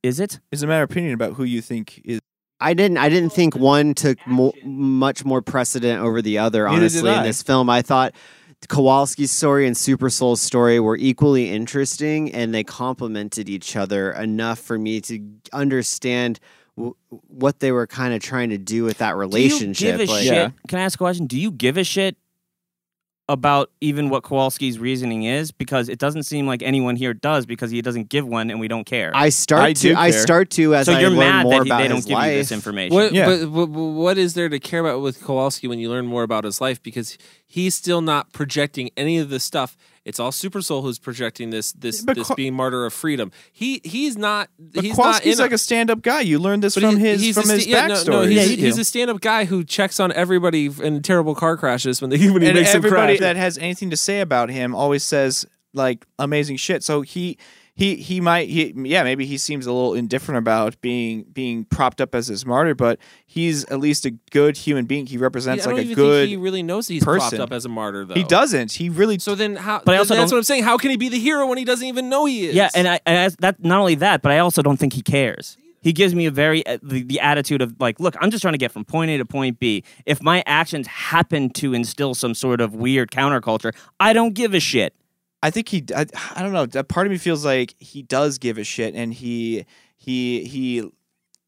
[0.04, 0.40] Is it?
[0.52, 2.20] It's a matter of opinion about who you think is
[2.60, 7.12] I didn't I didn't think one took mo- much more precedent over the other honestly
[7.12, 7.70] in this film.
[7.70, 8.14] I thought
[8.68, 14.60] Kowalski's story and Super Soul's story were equally interesting and they complemented each other enough
[14.60, 15.20] for me to
[15.54, 16.40] understand
[16.76, 19.80] w- what they were kind of trying to do with that relationship.
[19.80, 20.34] Do you give a like, shit?
[20.34, 20.50] Yeah.
[20.68, 21.28] Can I ask a question?
[21.28, 22.18] Do you give a shit
[23.30, 25.52] about even what Kowalski's reasoning is?
[25.52, 28.68] Because it doesn't seem like anyone here does because he doesn't give one and we
[28.68, 29.12] don't care.
[29.14, 31.64] I start I to I start to as so I you're learn mad more that
[31.64, 32.32] he, about they don't his give life.
[32.32, 32.96] you this information.
[32.96, 33.14] what?
[33.14, 33.26] Yeah.
[33.26, 36.24] But, but, but what is there to care about with Kowalski when you learn more
[36.24, 36.82] about his life?
[36.82, 39.76] Because he's still not projecting any of the stuff.
[40.06, 43.32] It's all Super Soul who's projecting this this But this Ko- being martyr of freedom.
[43.52, 46.22] He he's not But he's not Kowalski's in like a stand-up guy.
[46.22, 48.08] You learned this from he- his from a his sta- yeah, backstory.
[48.08, 51.58] No, he's, Yeah, a- he's a stand-up guy who checks on everybody in terrible car
[51.58, 53.20] crashes when they when he and makes them everybody crash.
[53.20, 56.84] that has anything to say about him always says like amazing shit.
[56.84, 57.38] So he
[57.78, 62.02] he he might he yeah maybe he seems a little indifferent about being being propped
[62.02, 65.06] up as his martyr, but he's at least a good human being.
[65.06, 66.22] He represents I don't like a good.
[66.24, 68.16] think he really knows that he's propped up as a martyr though.
[68.16, 68.72] he doesn't.
[68.74, 69.20] He really.
[69.20, 69.82] So then how?
[69.86, 70.64] But I also that's don't- what I'm saying.
[70.64, 72.56] How can he be the hero when he doesn't even know he is?
[72.56, 75.04] Yeah, and I, and I that not only that, but I also don't think he
[75.04, 75.56] cares.
[75.80, 78.56] He gives me a very uh, the, the attitude of like, look, I'm just trying
[78.56, 79.84] to get from point A to point B.
[80.08, 84.60] If my actions happen to instill some sort of weird counterculture, I don't give a
[84.60, 84.96] shit.
[85.44, 85.84] I think he.
[85.96, 86.84] I, I don't know.
[86.84, 90.90] Part of me feels like he does give a shit, and he he he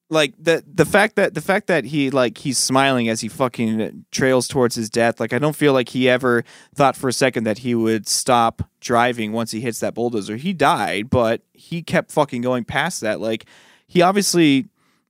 [0.09, 4.05] like the the fact that the fact that he like he's smiling as he fucking
[4.11, 5.19] trails towards his death.
[5.19, 8.63] Like I don't feel like he ever thought for a second that he would stop
[8.79, 10.35] driving once he hits that bulldozer.
[10.35, 13.19] He died, but he kept fucking going past that.
[13.19, 13.45] Like
[13.87, 14.67] he obviously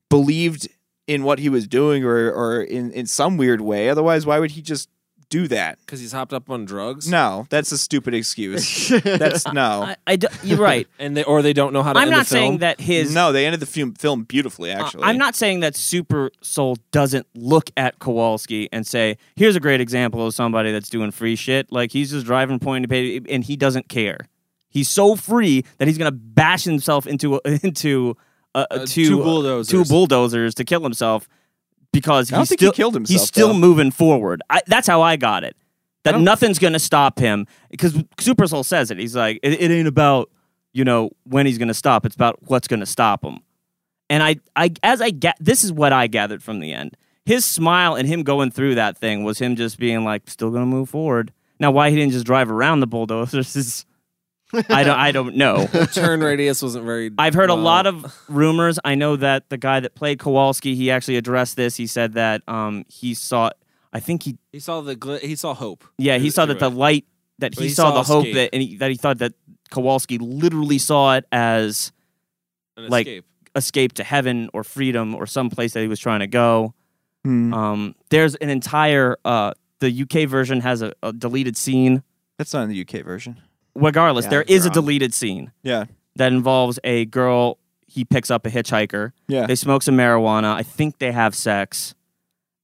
[0.09, 0.67] believed
[1.07, 3.89] in what he was doing, or or in in some weird way.
[3.89, 4.89] Otherwise, why would he just
[5.29, 5.77] do that?
[5.85, 7.07] because he's hopped up on drugs.
[7.07, 8.89] No, that's a stupid excuse.
[9.03, 9.83] That's no.
[9.83, 10.87] I, I d- you're right.
[10.99, 11.99] and they or they don't know how to.
[11.99, 12.39] I'm end not the film.
[12.41, 13.13] saying that his.
[13.13, 14.71] no, they ended the film, film beautifully.
[14.71, 19.55] uh, Actually, I'm not saying that Super Soul doesn't look at Kowalski and say, "Here's
[19.55, 22.83] a great example of somebody that's doing free shit." Like he's just driving from point
[22.83, 24.17] to pay, and he doesn't care.
[24.69, 28.17] He's so free that he's gonna bash himself into a- into
[28.55, 29.67] uh, Uh, two, two bulldozers.
[29.67, 31.27] two bulldozers to kill himself
[31.91, 33.53] because he's he still killed himself, He's still though.
[33.59, 34.41] moving forward.
[34.49, 35.55] I, that's how I got it.
[36.03, 38.97] That don't- nothing's gonna stop him because Super Soul says it.
[38.97, 40.29] He's like, it, it ain't about
[40.73, 42.05] you know when he's gonna stop.
[42.05, 43.39] It's about what's gonna stop him.
[44.11, 46.97] And I, I, as I get, this is what I gathered from the end.
[47.25, 50.65] His smile and him going through that thing was him just being like, still gonna
[50.65, 51.31] move forward.
[51.59, 53.85] Now, why he didn't just drive around the bulldozers is,
[54.53, 55.67] I don't, I don't know.
[55.93, 57.11] turn radius wasn't very.
[57.17, 58.79] I've heard a lot of rumors.
[58.83, 61.75] I know that the guy that played Kowalski, he actually addressed this.
[61.75, 63.51] He said that um, he saw,
[63.93, 65.83] I think he, He saw the gl- he saw hope.
[65.97, 67.05] yeah, he saw that the light
[67.39, 68.35] that But he, he saw, saw the hope escape.
[68.35, 69.33] that, and he, that he thought that
[69.71, 71.91] Kowalski literally saw it as
[72.75, 73.25] An like- escape.
[73.55, 76.73] escape to heaven or freedom or some place that he was trying to go.
[77.23, 77.53] Hmm.
[77.53, 82.01] Um, there's an entire uh, the UK version has a, a deleted scene.
[82.37, 83.39] that's not in the UK version.
[83.79, 87.57] Regardless, Yeah, there you're a deleted scene Yeah, that involves a girl.
[87.87, 89.13] He picks up a hitchhiker.
[89.27, 89.47] yeah.
[89.47, 90.53] They smoke some marijuana.
[90.55, 91.95] I think they have sex.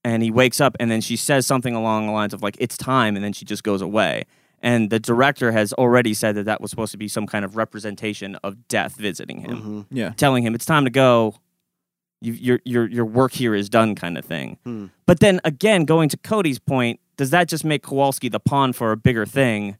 [0.03, 2.77] And he wakes up and then she says something along the lines of like it's
[2.77, 4.25] time and then she just goes away.
[4.61, 7.55] And the director has already said that that was supposed to be some kind of
[7.55, 9.81] representation of death visiting him, Mm-hmm.
[9.97, 10.11] yeah.
[10.15, 11.35] telling him it's time to go.
[12.21, 14.57] You, your your your work here is done, kind of thing.
[14.63, 14.85] Hmm.
[15.05, 18.91] But then again, going to Cody's point, does that just make Kowalski the pawn for
[18.91, 19.77] a bigger thing,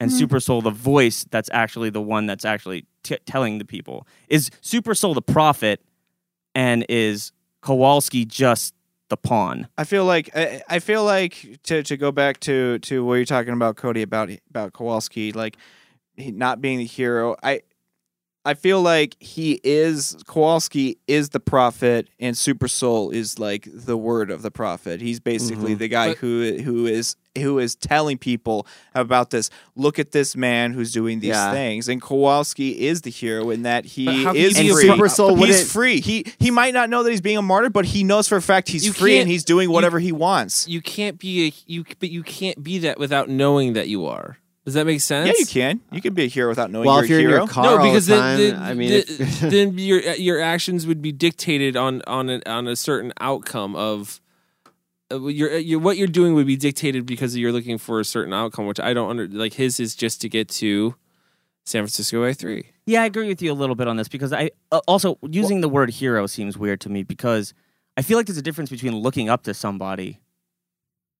[0.00, 0.14] and mm.
[0.14, 4.06] Super Soul the voice that's actually the one that's actually t- telling the people?
[4.28, 5.80] Is Super Soul the prophet,
[6.54, 8.74] and is Kowalski just
[9.10, 9.68] the pawn?
[9.76, 13.24] I feel like I, I feel like to to go back to to what you're
[13.26, 15.58] talking about, Cody, about about Kowalski, like
[16.16, 17.36] he not being the hero.
[17.42, 17.60] I
[18.42, 23.98] I feel like he is Kowalski is the prophet, and Super Soul is like the
[23.98, 25.02] word of the prophet.
[25.02, 25.78] He's basically mm-hmm.
[25.78, 29.50] the guy But- who who is who is telling people about this.
[29.76, 31.52] Look at this man who's doing these Yeah.
[31.52, 34.82] things, and Kowalski is the hero in that he But how can is he free.
[34.88, 36.00] Super Soul he's wouldn't- free.
[36.00, 38.42] He he might not know that he's being a martyr, but he knows for a
[38.42, 40.66] fact he's free and he's doing you- whatever he wants.
[40.66, 44.38] You can't be a you, but you can't be that without knowing that you are.
[44.64, 45.26] Does that make sense?
[45.28, 45.80] Yeah, you can.
[45.90, 47.40] You can be a hero without knowing Well, you're if you're a in hero.
[47.40, 50.00] your car No, all because the then, time, then, I mean, then, if, then your
[50.14, 54.20] your actions would be dictated on on a, on a certain outcome of
[55.10, 58.34] uh, your, your what you're doing would be dictated because you're looking for a certain
[58.34, 59.54] outcome, which I don't under like.
[59.54, 60.94] His is just to get to
[61.64, 62.66] San Francisco A three.
[62.84, 65.62] Yeah, I agree with you a little bit on this because I uh, also using
[65.62, 67.54] the word hero seems weird to me because
[67.96, 70.20] I feel like there's a difference between looking up to somebody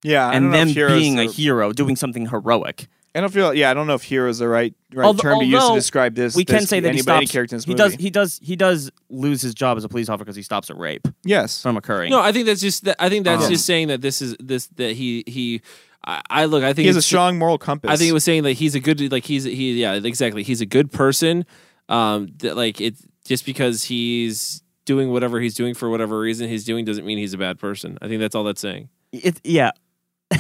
[0.03, 2.87] yeah, and know if them being a hero, doing something heroic.
[3.15, 3.53] I don't feel.
[3.53, 5.75] Yeah, I don't know if hero is the right right Although- term to use to
[5.75, 6.37] describe this.
[6.37, 7.31] we can this- say that any, he any stops.
[7.33, 7.79] character in this he movie.
[7.79, 7.95] does.
[7.95, 8.41] He does.
[8.43, 11.61] He does lose his job as a police officer because he stops a rape yes.
[11.63, 12.11] from occurring.
[12.11, 12.97] No, I think that's just that.
[13.01, 15.61] I think that's Um, just saying that this is this that he he.
[16.05, 16.63] I, I look.
[16.65, 17.91] I think He has a strong moral compass.
[17.91, 20.61] I think it was saying that he's a good like he's he yeah exactly he's
[20.61, 21.45] a good person.
[21.89, 22.95] Um, that like it
[23.25, 27.35] just because he's doing whatever he's doing for whatever reason he's doing doesn't mean he's
[27.35, 27.99] a bad person.
[28.01, 28.89] I think that's all that's saying.
[29.13, 29.73] It, yeah.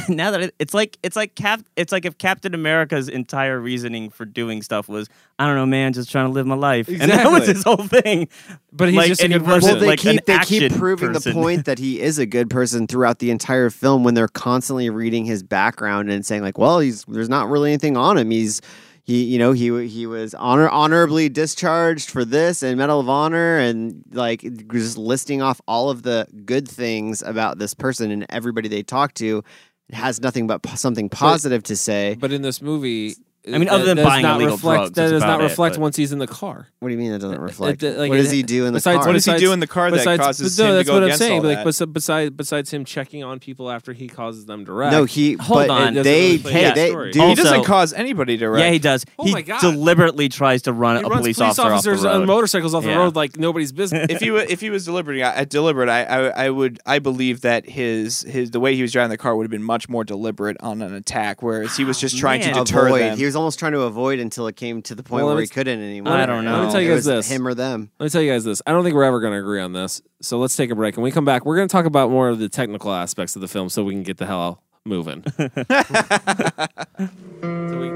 [0.09, 4.11] now that it, it's like it's like Cap, it's like if Captain America's entire reasoning
[4.11, 5.09] for doing stuff was
[5.39, 7.77] I don't know, man, just trying to live my life, and that was his whole
[7.77, 8.29] thing.
[8.73, 9.71] But he's like, just a and he good person.
[9.71, 11.33] Well, they like an keep they keep proving person.
[11.33, 14.91] the point that he is a good person throughout the entire film when they're constantly
[14.91, 18.31] reading his background and saying like, well, he's there's not really anything on him.
[18.31, 18.61] He's
[19.11, 23.59] he you know he he was honor honorably discharged for this and Medal of Honor
[23.59, 28.69] and like just listing off all of the good things about this person and everybody
[28.69, 29.43] they talk to
[29.95, 32.17] has nothing but po- something positive to say.
[32.19, 34.91] But in this movie, I mean, other than that does buying not illegal reflect, drugs,
[34.91, 36.69] that that's does not about it, reflect but- once he's in the car.
[36.81, 37.83] What do you mean it doesn't uh, reflect?
[37.83, 39.07] it- like, what does it- he do in the besides- car?
[39.07, 40.87] What does he do in the car that Besides, causes but him no, to that's
[40.89, 41.33] go what I'm against saying.
[41.33, 41.65] all But like, that?
[41.65, 44.93] besides, besides, besides him checking on people after he causes them to wreck.
[44.93, 45.81] no, he Hold but on.
[45.81, 47.13] It doesn't they really play hey that they story.
[47.13, 48.61] dude, he Also- doesn't cause anybody to wreck.
[48.63, 49.07] Yeah, he does.
[49.19, 49.61] Oh he my God.
[49.63, 52.21] deliberately tries to run he a runs police, police officer officers off the road.
[52.21, 52.97] on motorcycles off the Yeah.
[52.99, 54.07] road like nobody's business.
[54.11, 56.99] if he wa- if he was deliberate, I, uh, deliberate, I, I I would I
[56.99, 59.89] believe that his his the way he was driving the car would have been much
[59.89, 62.53] more deliberate on an attack, whereas he was just trying Man.
[62.55, 63.01] to deter avoid.
[63.01, 63.19] them.
[63.19, 65.43] He was almost trying to avoid until it came to the point Well, where let
[65.43, 66.13] he couldn't anymore.
[66.13, 66.59] I don't know.
[66.59, 67.29] Let me tell you It guys was this.
[67.31, 67.91] him or them.
[68.01, 68.61] Let me tell you guys this.
[68.67, 70.03] I don't think we're ever going to agree on this.
[70.21, 70.97] So let's take a break.
[70.97, 73.43] And we come back, we're going to talk about more of the technical aspects of
[73.43, 75.25] the film so we can get the hell moving.
[77.43, 77.91] So we-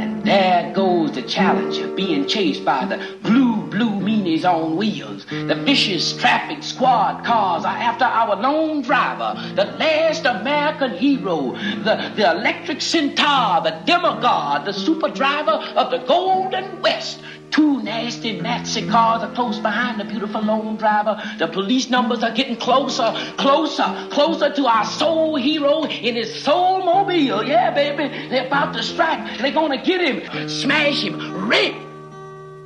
[0.00, 5.26] And there goes the Challenger being chased by the blue, blue meanies on wheels.
[5.26, 12.12] The vicious traffic squad cars are after our lone driver, the last American hero, the,
[12.14, 17.20] the electric centaur, the demigod, the super driver of the Golden West.
[17.50, 21.22] Two nasty Nazi cars are close behind the beautiful lone driver.
[21.38, 26.84] The police numbers are getting closer, closer, closer to our soul hero in his soul
[26.84, 27.44] mobile.
[27.44, 28.28] Yeah, baby.
[28.28, 29.38] They're about to strike.
[29.38, 31.93] They're gonna get him, smash him, rip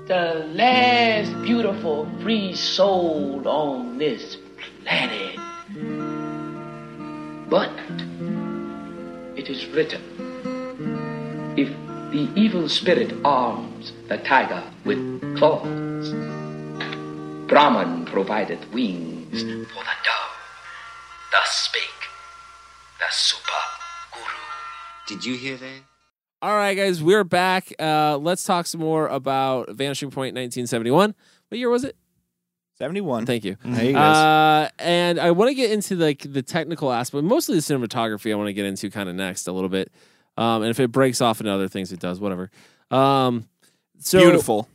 [0.09, 4.39] the last beautiful free soul on this
[4.83, 5.39] planet.
[7.51, 7.71] But
[9.37, 10.01] it is written
[11.59, 11.69] if
[12.11, 14.99] the evil spirit arms the tiger with
[15.37, 16.11] claws,
[17.47, 20.37] Brahman provided wings for the dove.
[21.33, 22.09] Thus spake
[22.99, 23.65] the super
[24.15, 24.25] guru.
[25.07, 25.88] Did you hear that?
[26.41, 27.73] All right, guys, we're back.
[27.81, 31.15] Uh, let's talk some more about Vanishing Point 1971.
[31.49, 31.97] What year was it?
[32.75, 33.27] Seventy one.
[33.27, 33.57] Thank you.
[33.65, 33.99] You go.
[33.99, 38.31] Uh, and I want to get into like the technical aspect, mostly the cinematography.
[38.31, 39.91] I want to get into kind of next a little bit.
[40.37, 42.21] Um, and if it breaks off into other things, it does.
[42.21, 42.53] Whatever.
[42.93, 43.49] Um,
[43.99, 44.69] so Beautiful.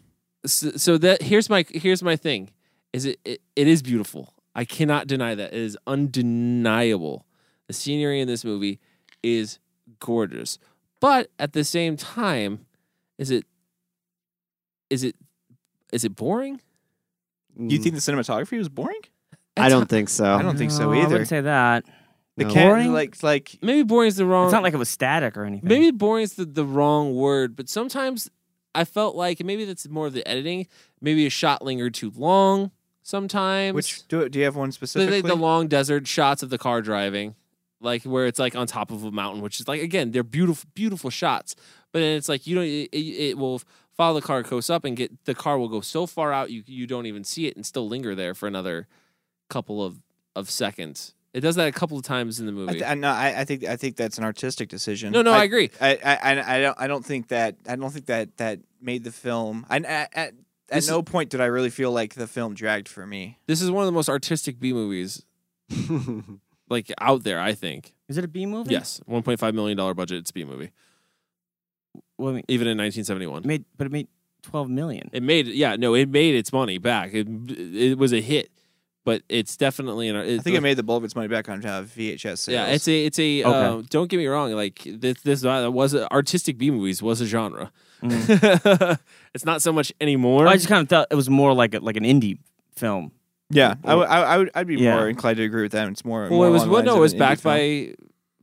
[0.46, 2.50] So, so that here's my here's my thing.
[2.92, 4.34] Is it, it it is beautiful.
[4.54, 5.54] I cannot deny that.
[5.54, 7.26] It is undeniable.
[7.68, 8.82] The scenery in this movie
[9.24, 9.60] is
[10.02, 10.60] gorgeous.
[11.04, 12.66] But at the same time,
[13.18, 13.44] is it
[14.90, 15.18] is it
[15.92, 16.62] is it boring?
[17.58, 17.84] You mm.
[17.84, 19.02] think the cinematography was boring?
[19.58, 20.34] I don't think so.
[20.34, 21.10] I don't think so No, I either.
[21.10, 21.84] wouldn't say that.
[22.38, 22.54] The No.
[22.54, 22.94] cat, Boring?
[22.94, 24.46] like like Maybe boring is the wrong.
[24.46, 25.68] It's not like it was static or anything.
[25.68, 28.30] maybe boring is the, the wrong word, but sometimes
[28.74, 30.68] I felt like and maybe that's more of the editing.
[31.02, 32.72] Maybe a shot lingered too long.
[33.02, 35.20] Sometimes which do do you have one the, specifically?
[35.20, 37.36] the, the long desert shots of the car driving,
[37.84, 40.68] like where it's like on top of a mountain, which is like again they're beautiful,
[40.74, 41.56] beautiful shots.
[41.92, 42.66] But then it's like you don't.
[42.66, 43.62] It, it- it will
[43.96, 46.64] follow the car coast up and get the car will go so far out you
[46.66, 48.88] you don't even see it and still linger there for another
[49.50, 50.00] couple of
[50.36, 51.14] of seconds.
[51.34, 52.74] It does that a couple of times in the I, movie.
[52.74, 55.12] th- I, no, I, I think I think that's an artistic decision.
[55.12, 55.70] No, no, I agree.
[55.82, 59.04] I, I, I, I don't I don't think that I don't think that that made
[59.04, 59.66] the film.
[59.70, 60.34] I, at at, at
[60.70, 63.38] This is- no point did I really feel like the film dragged for me.
[63.48, 65.24] this is one of the most artistic B movies
[66.74, 67.40] like out there.
[67.40, 67.94] I think.
[68.10, 68.72] Is it a B movie?
[68.72, 70.18] Yes, one point five million dollar budget.
[70.20, 70.72] It's a B movie,
[72.18, 73.44] Well, I mean, even in nineteen seventy one.
[73.44, 74.08] it made, but it made
[74.42, 75.10] twelve million.
[75.14, 77.14] It made yeah no it made its money back.
[77.14, 78.52] It it was a hit,
[79.06, 80.16] but it's definitely an.
[80.16, 82.48] I think it made the bulk of its money back on uh, VHS sales.
[82.50, 83.44] Yeah, it's a it's a.
[83.44, 83.50] Okay.
[83.50, 84.52] Uh, don't get me wrong.
[84.52, 87.72] Like this this uh, was a, artistic B movies was a genre.
[88.04, 90.48] it's not so much anymore.
[90.48, 92.38] I just kind of thought it was more like a, like an indie
[92.76, 93.12] film.
[93.54, 93.76] Yeah.
[93.84, 94.96] I, would- I, I would I'd be Yeah.
[94.96, 95.88] more inclined to agree with that.
[95.90, 96.22] It's more.
[96.24, 97.42] well, more it was along the well, lines no, of it was an indie backed
[97.42, 97.54] film.
[97.56, 97.96] by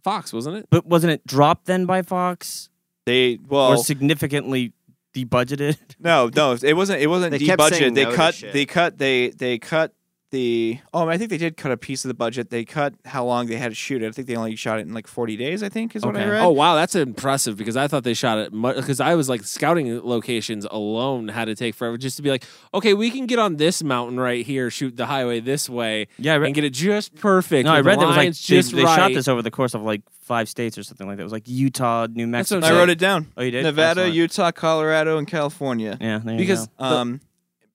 [0.02, 0.66] Fox, wasn't it?
[0.70, 2.68] But wasn't it dropped then by Fox
[3.06, 4.72] they or well significantly
[5.14, 5.76] debudgeted?
[5.98, 7.94] no no it wasn't it wasn't They kept saying debudgeted.
[7.94, 8.52] They no to cut shit.
[8.52, 9.92] they cut they they cut
[10.30, 12.50] the oh, I think they did cut a piece of the budget.
[12.50, 14.08] They cut how long they had to shoot it.
[14.08, 15.62] I think they only shot it in like 40 days.
[15.62, 16.30] I think is what I Okay.
[16.30, 16.42] read.
[16.42, 20.00] Oh wow, that's impressive because I thought they shot it because I was like scouting
[20.04, 23.56] locations alone had to take forever just to be like, okay, we can get on
[23.56, 26.70] this mountain right here, shoot the highway this way, Yeah, I read- and get it
[26.74, 27.66] just perfect.
[27.66, 28.96] No, I read that was like lines they, just they right.
[28.96, 31.22] shot this over the course of like five states or something like that.
[31.22, 32.64] It was like Utah, New Mexico.
[32.64, 33.26] I wrote it down.
[33.36, 33.64] Oh, you did?
[33.64, 34.14] Nevada, Excellent.
[34.14, 35.98] Utah, Colorado, and California.
[36.00, 36.84] Yeah, there you Because go.
[36.84, 37.20] Um,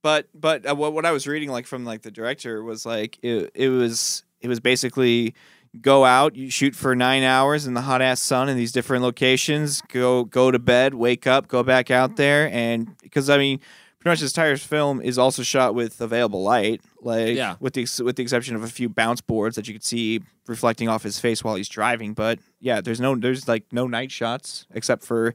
[0.06, 3.18] but but uh, what what I was reading like from like the director was like
[3.24, 5.34] it it was it was basically
[5.82, 9.02] go out, you shoot for nine hours in the hot ass sun in these different
[9.02, 13.60] locations, go go to bed, wake up, go back out there, and because I mean.
[14.00, 17.56] Pretty much this entire film is also shot with available light, like Yeah.
[17.60, 20.22] with the ex- with the exception of a few bounce boards that you could see
[20.46, 22.13] reflecting off his face while he's driving.
[22.13, 25.34] But yeah, there's no there's like no night shots except for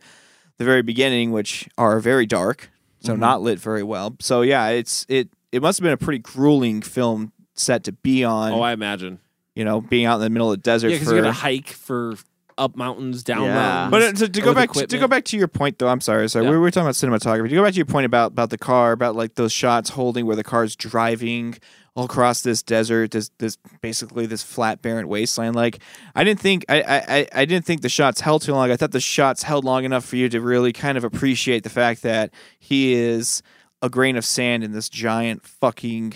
[0.58, 3.20] the very beginning, which are very dark, so Mm-hmm.
[3.20, 4.16] not lit very well.
[4.20, 8.24] So yeah, it's it it must have been a pretty grueling film set to be
[8.24, 8.52] on.
[8.52, 9.18] Oh, I imagine.
[9.54, 11.32] you know, being out in the middle of the desert Yeah, because you got to
[11.32, 12.14] hike for
[12.60, 13.54] up mountains, down Yeah.
[13.54, 13.90] mountains.
[13.90, 16.00] but uh, to, to go back to, to go back to your point though, I'm
[16.00, 16.44] sorry, sorry.
[16.44, 16.50] Yeah.
[16.52, 17.48] We were talking about cinematography.
[17.48, 20.26] To go back to your point about about the car, about like those shots holding
[20.26, 21.56] where the car's driving
[21.96, 25.56] all across this desert, this this basically this flat barren wasteland.
[25.56, 25.80] Like
[26.14, 28.70] I didn't think I, I I- I didn't think the shots held too long.
[28.70, 31.70] I thought the shots held long enough for you to really kind of appreciate the
[31.70, 33.42] fact that he is
[33.82, 36.14] a grain of sand in this giant fucking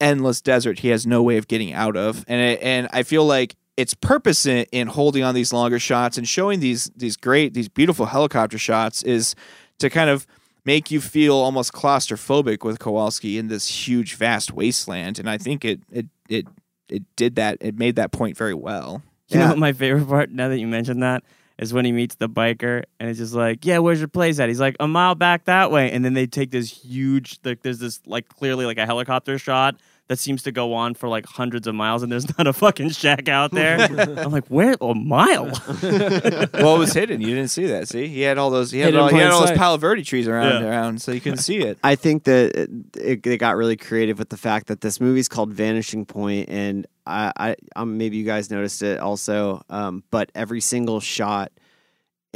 [0.00, 3.24] endless desert he has no way of getting out of and it, and I feel
[3.24, 7.54] like its purpose in, in holding on these longer shots and showing these these great
[7.54, 9.34] these beautiful helicopter shots is
[9.78, 10.26] to kind of
[10.64, 15.64] make you feel almost claustrophobic with Kowalski in this huge vast wasteland and I think
[15.64, 16.46] it it it
[16.88, 19.48] it did that it made that point very well You know Yeah.
[19.50, 21.22] what my favorite part now that you mentioned that
[21.58, 24.48] is when he meets the biker and it's just like, yeah, where's your place at?
[24.50, 25.90] He's like, a mile back that way.
[25.90, 29.80] And then they take this huge, like, there's this, like, clearly like a helicopter shot
[30.08, 32.90] that seems to go on for like hundreds of miles and there's not a fucking
[32.90, 33.80] shack out there.
[34.18, 34.76] I'm like, where?
[34.80, 35.46] A mile?
[35.82, 38.86] well it was hidden you didn't see that see he had all those he had
[38.86, 39.58] Hidden all, in he had plain all those sight.
[39.58, 40.68] Palo Verde trees around Yeah.
[40.68, 44.18] around so you couldn't see it I think that it, it, they got really creative
[44.18, 48.24] with the fact that this movie's called Vanishing Point, and I, I um, maybe you
[48.24, 51.52] guys noticed it also, um, but every single shot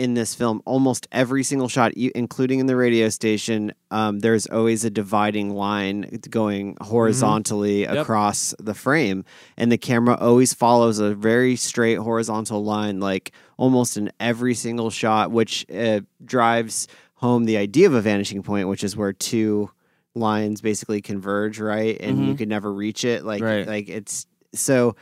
[0.01, 4.85] in this film, almost every single shot, including in the radio station, um, there's always
[4.85, 7.99] a dividing line going horizontally Yep.
[7.99, 9.25] across the frame,
[9.59, 14.89] and the camera always follows a very straight horizontal line, like almost in every single
[14.91, 19.71] shot, which uh, drives home the idea of a vanishing point, which is where two
[20.15, 21.99] lines basically converge, right?
[22.01, 22.39] And you Mhm.
[22.39, 23.25] could never reach it.
[23.25, 23.67] Like, Right.
[23.67, 24.97] like it's so.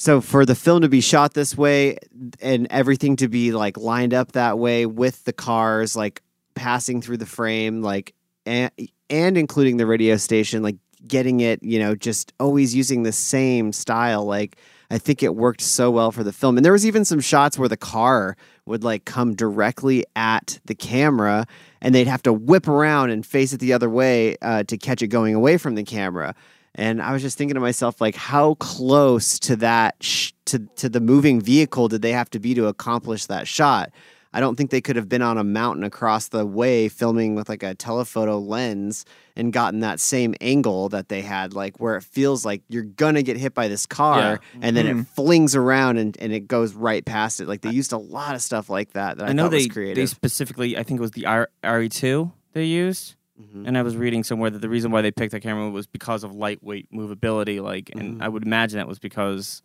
[0.00, 1.98] So for the film to be shot this way
[2.40, 6.22] and everything to be like lined up that way with the cars like
[6.54, 8.14] passing through the frame, like
[8.46, 8.70] and,
[9.10, 13.74] and including the radio station, like getting it, you know, just always using the same
[13.74, 14.56] style, like.
[14.92, 16.56] I think it worked so well for the film.
[16.56, 18.36] And there was even some shots where the car
[18.66, 21.46] would like come directly at the camera
[21.80, 25.00] and they'd have to whip around and face it the other way uh, to catch
[25.00, 26.34] it going away from the camera.
[26.74, 30.88] And I was just thinking to myself, like, how close to that sh- to to
[30.88, 33.90] the moving vehicle did they have to be to accomplish that shot?
[34.32, 37.48] I don't think they could have been on a mountain across the way filming with
[37.48, 39.04] like a telephoto lens
[39.34, 43.22] and gotten that same angle that they had, like where it feels like you're gonna
[43.22, 45.02] get hit by this car and then it mm-hmm.
[45.02, 47.48] flings around and, and it goes right past it.
[47.48, 49.66] Like they used a lot of stuff like that that I, I know thought they
[49.66, 53.16] was they specifically, I think it was the R- RE2 they used.
[53.40, 53.66] Mhm.
[53.66, 56.24] And I was reading somewhere that the reason why they picked that camera was because
[56.24, 57.62] of lightweight movability.
[57.62, 59.62] Like, and I would imagine that was because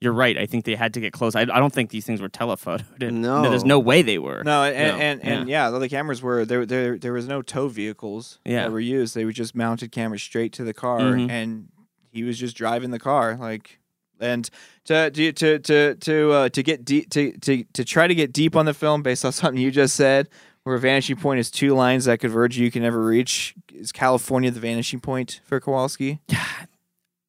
[0.00, 0.36] you're right.
[0.36, 1.36] I think they had to get close.
[1.36, 3.12] I, I don't think these things were telephotoed.
[3.12, 3.42] No.
[3.48, 4.42] there's no way they were.
[4.44, 5.04] No, and No.
[5.04, 6.66] and, and yeah, the cameras were there.
[6.66, 8.62] There there was no tow vehicles Yeah.
[8.64, 9.14] that were used.
[9.14, 11.30] They were just mounted cameras straight to the car, Mhm.
[11.30, 11.68] and
[12.10, 13.78] he was just driving the car like.
[14.20, 14.48] And
[14.84, 18.32] to to to to to, uh, to get deep to, to to try to get
[18.32, 20.28] deep on the film based on something you just said,
[20.64, 23.54] where vanishing point is two lines that converge you can never reach.
[23.72, 26.20] Is California the vanishing point for Kowalski?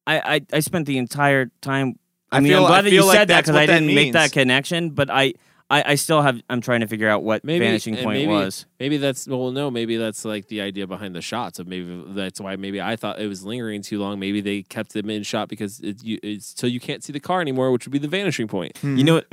[0.06, 1.98] I, I, I spent the entire time.
[2.30, 4.12] I, I mean, feel- I'm glad that you like said that because I didn't make
[4.12, 4.90] that connection.
[4.90, 5.34] But I,
[5.70, 6.40] I, I still have.
[6.50, 8.66] I'm trying to figure out what Maybe vanishing point maybe, was.
[8.78, 11.58] Maybe that's well, no, maybe that's like the idea behind the shots.
[11.58, 14.18] Of maybe that's why maybe I thought it was lingering too long.
[14.18, 17.20] Maybe they kept them in shot because it's, you, it's till you can't see the
[17.20, 18.78] car anymore, which would be the vanishing point.
[18.82, 19.26] You know, what,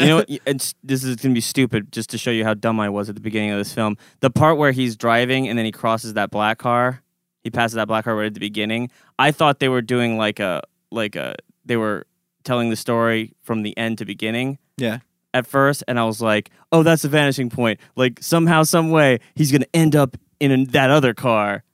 [0.00, 1.90] you know, what, it's, this is gonna be stupid.
[1.90, 4.30] Just to show you how dumb I was at the beginning of this film, the
[4.30, 7.02] part where he's driving and then he crosses that black car,
[7.42, 8.90] he passes that black car right at the beginning.
[9.18, 12.06] I thought they were doing like a like a they were
[12.44, 14.58] telling the story from the end to beginning.
[14.76, 14.98] Yeah.
[15.34, 17.78] At first, and I was like, "Oh, that's a vanishing point.
[17.96, 21.64] Like somehow, some way, he's gonna end up in a, that other car."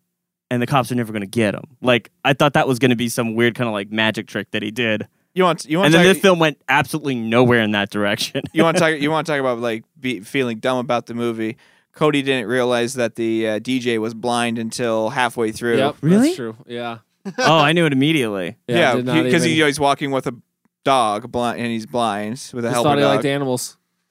[0.51, 1.65] and the cops are never going to get him.
[1.81, 4.51] Like I thought that was going to be some weird kind of like magic trick
[4.53, 5.09] that he did.
[5.33, 7.91] You want you want And to then talk, this film went absolutely nowhere in that
[7.91, 8.43] direction.
[8.53, 11.15] you want to talk you want to talk about like be, feeling dumb about the
[11.15, 11.57] movie.
[11.93, 15.79] Cody didn't realize that the uh, DJ was blind until halfway through.
[15.79, 16.27] Yep, Really?
[16.29, 16.57] That's true.
[16.67, 16.99] Yeah.
[17.39, 18.57] oh, I knew it immediately.
[18.69, 20.35] Yeah, did not because even- he, he's walking with a
[20.85, 23.15] dog blind and he's blind with a Just helper thought he dog.
[23.17, 23.77] liked animals.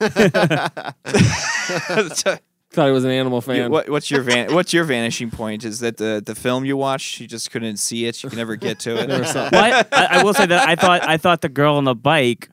[2.70, 3.70] Thought he was an animal You- fan.
[3.70, 5.64] what, what's your van, what's your vanishing point?
[5.64, 7.20] Is that the the film you watched?
[7.20, 8.20] You just couldn't see it.
[8.22, 9.08] You could never get to it.
[9.08, 11.76] Never saw- Well, I, I, I will say that I thought I thought the girl
[11.76, 12.50] on the bike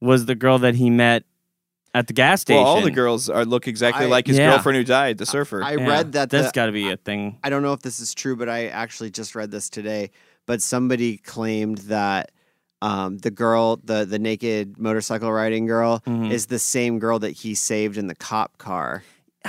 [0.00, 1.24] was the girl that he met
[1.92, 2.62] at the gas station.
[2.62, 4.50] Well, all the girls are look exactly I- like his Yeah.
[4.52, 5.60] girlfriend who died, the surfer.
[5.64, 7.38] I Yeah, read that that's the, got to be a thing.
[7.42, 10.10] I don't know if this is true, but I actually just read this today.
[10.46, 12.30] But somebody claimed that
[12.84, 16.30] um, the girl, the the naked motorcycle riding girl, Mhm.
[16.30, 19.02] is the same girl that he saved in the cop car.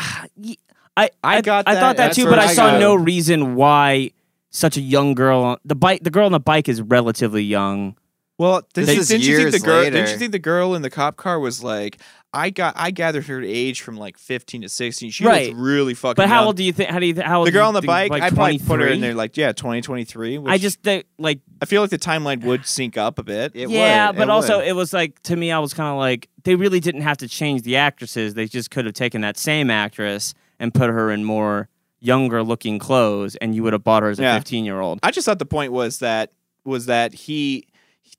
[0.98, 1.80] I I got I that.
[1.82, 4.12] thought that That's too, but I, I saw got no reason why
[4.50, 6.04] such a young girl the bike.
[6.04, 7.98] The girl on the bike is relatively young.
[8.38, 9.84] Well, didn't, This you- is didn't you think the years girl?
[9.84, 12.00] Didn't you think the girl in the cop car was like?
[12.34, 12.74] I got.
[12.76, 15.10] I gathered her age from like fifteen to sixteen.
[15.10, 15.54] She Right.
[15.54, 16.16] was really fucking.
[16.22, 16.48] But how young.
[16.48, 16.90] old do you think?
[16.90, 17.16] How do you?
[17.22, 18.12] How old the girl on the bike?
[18.12, 20.38] Like I'd probably put her in there like yeah, twenty twenty three.
[20.46, 23.54] I just think like I feel like the timeline would sync up a bit.
[23.56, 24.68] It yeah, would, but it also would.
[24.68, 27.30] it was like to me, I was kind of like they really didn't have to
[27.30, 28.34] change the actresses.
[28.34, 31.70] They just could have taken that same actress and put her in more
[32.02, 34.38] younger looking clothes, and you would have bought her as a Yeah.
[34.38, 35.00] fifteen year old.
[35.04, 36.34] I just thought the point was that
[36.66, 37.66] was that he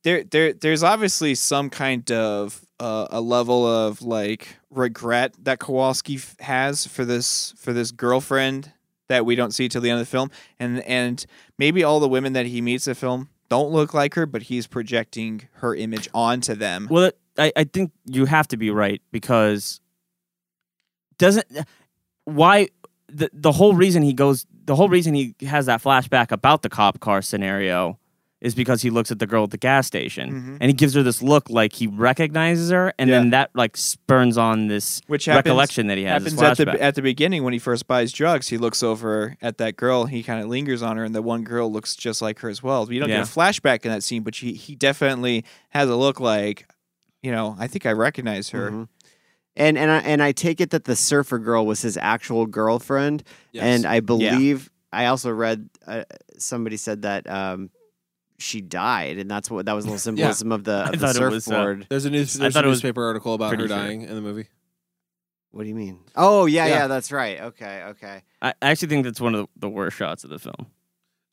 [0.03, 6.17] there there there's obviously some kind of uh, a level of like regret that Kowalski
[6.17, 8.73] f- has for this for this girlfriend
[9.09, 11.25] that we don't see till the end of the film, and and
[11.59, 14.43] maybe all the women that he meets in the film don't look like her, but
[14.43, 16.89] he's projecting her image onto them.
[16.91, 19.81] Well, I I think you have to be right because
[21.19, 21.47] doesn't
[22.25, 22.69] why
[23.09, 26.69] the the whole reason he goes the whole reason he has that flashback about the
[26.69, 27.99] cop car scenario
[28.43, 30.59] is because he looks at the girl at the gas station Mhm.
[30.61, 34.37] and he gives her this look like he recognizes her and then that like spurns
[34.37, 36.23] on this Which happens, recollection that he has.
[36.23, 38.49] happens at the at the beginning when he first buys drugs.
[38.49, 40.05] He looks over at that girl.
[40.05, 42.63] He kind of lingers on her, and the one girl looks just like her as
[42.63, 42.93] well.
[42.93, 43.19] You don't Yeah.
[43.21, 46.67] get a flashback in that scene, but he he definitely has a look like,
[47.23, 48.71] you know, I think I recognize her.
[48.71, 48.89] Mhm.
[49.57, 53.23] And and I, and I take it that the surfer girl was his actual girlfriend,
[53.53, 53.65] Yes.
[53.65, 56.05] and I believe I also read uh,
[56.37, 57.71] somebody said that um,
[58.39, 60.99] she died, and that's what that was a little symbolism of the, I of the
[60.99, 61.87] thought it was, uh, surfboard.
[61.89, 62.35] There's a news.
[62.35, 63.79] There's thought a it was newspaper article about her pretty sure.
[63.79, 64.49] dying in the movie.
[65.51, 66.01] what do you mean?
[66.15, 66.75] Oh yeah, Yeah.
[66.75, 67.41] yeah, that's right.
[67.41, 68.23] Okay, okay.
[68.43, 70.67] I I actually think that's one of the, the worst shots of the film.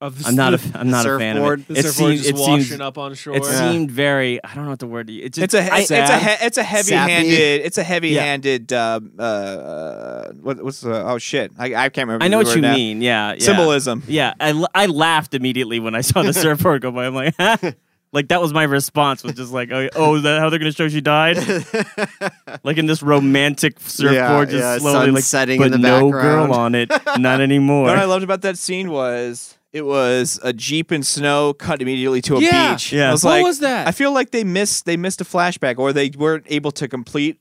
[0.03, 1.59] Of the, I'm not a the, I'm not a fan of surfboard?
[1.61, 1.67] it.
[1.69, 3.35] the It surfboard seemed just it washing seems up on shore.
[3.37, 5.91] it seemed very I don't know what the word it just It's a I- it's,
[5.91, 8.73] it's a he, it's a heavy handed it's a heavy-handed.
[8.73, 12.53] uh, uh, uh, what, what's the oh shit I, I can't remember I know what
[12.55, 12.73] you now.
[12.73, 13.01] mean.
[13.01, 13.39] Yeah, yeah.
[13.39, 17.05] symbolism Yeah, I laughed immediately when I saw the surfboard go by.
[17.05, 17.35] I'm like,
[18.11, 19.23] like that was my response.
[19.23, 21.37] Was just like, oh, oh is that how they're gonna show she died?
[22.63, 26.11] like in this romantic surfboard, just yeah, slowly sun like, setting but in the no
[26.11, 26.51] background.
[26.51, 27.85] girl on it, not anymore.
[27.85, 32.21] What I loved about that scene was it was a jeep in snow cut immediately
[32.21, 32.73] to a Yeah.
[32.73, 32.93] beach.
[32.93, 33.09] Yeah.
[33.09, 33.87] I was What like, was that?
[33.87, 37.39] I feel like they missed they missed a flashback, or they weren't able to complete.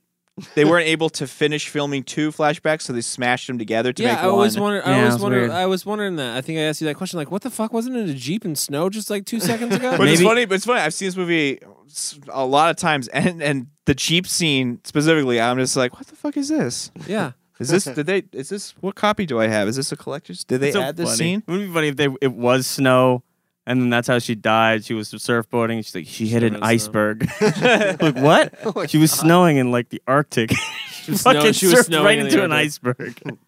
[0.55, 4.13] They weren't able to finish filming two flashbacks, so they smashed them together to yeah,
[4.15, 4.63] make I always one.
[4.73, 4.85] wondered.
[4.87, 5.39] Yeah, I it always was wondered.
[5.41, 5.51] weird.
[5.51, 6.35] I was wondering that.
[6.37, 7.19] I think I asked you that question.
[7.19, 9.91] Like, what the fuck wasn't it a jeep in snow just like two seconds ago?
[9.99, 10.45] But it's Maybe- funny.
[10.47, 10.81] But it's funny.
[10.81, 15.39] I've seen this movie s- a lot of times, and and the jeep scene specifically,
[15.39, 16.91] I'm just like, what the fuck is this?
[17.07, 17.33] yeah.
[17.63, 18.25] Is this did they?
[18.33, 19.69] Is this what copy do I have?
[19.69, 20.45] Is this a collector's?
[20.45, 21.17] Did they It's so add this funny.
[21.17, 21.43] scene?
[21.47, 23.23] It would be funny if they it was snow,
[23.67, 24.85] and then that's how she died.
[24.85, 25.79] She was surfboarding.
[25.85, 27.29] She's like, she hit an been iceberg.
[27.41, 28.91] like what?
[28.91, 30.51] she was snowing in like the Arctic.
[31.05, 32.67] she was snowing- fucking she was surfed snowing right in the into an Arctic.
[32.67, 33.39] iceberg.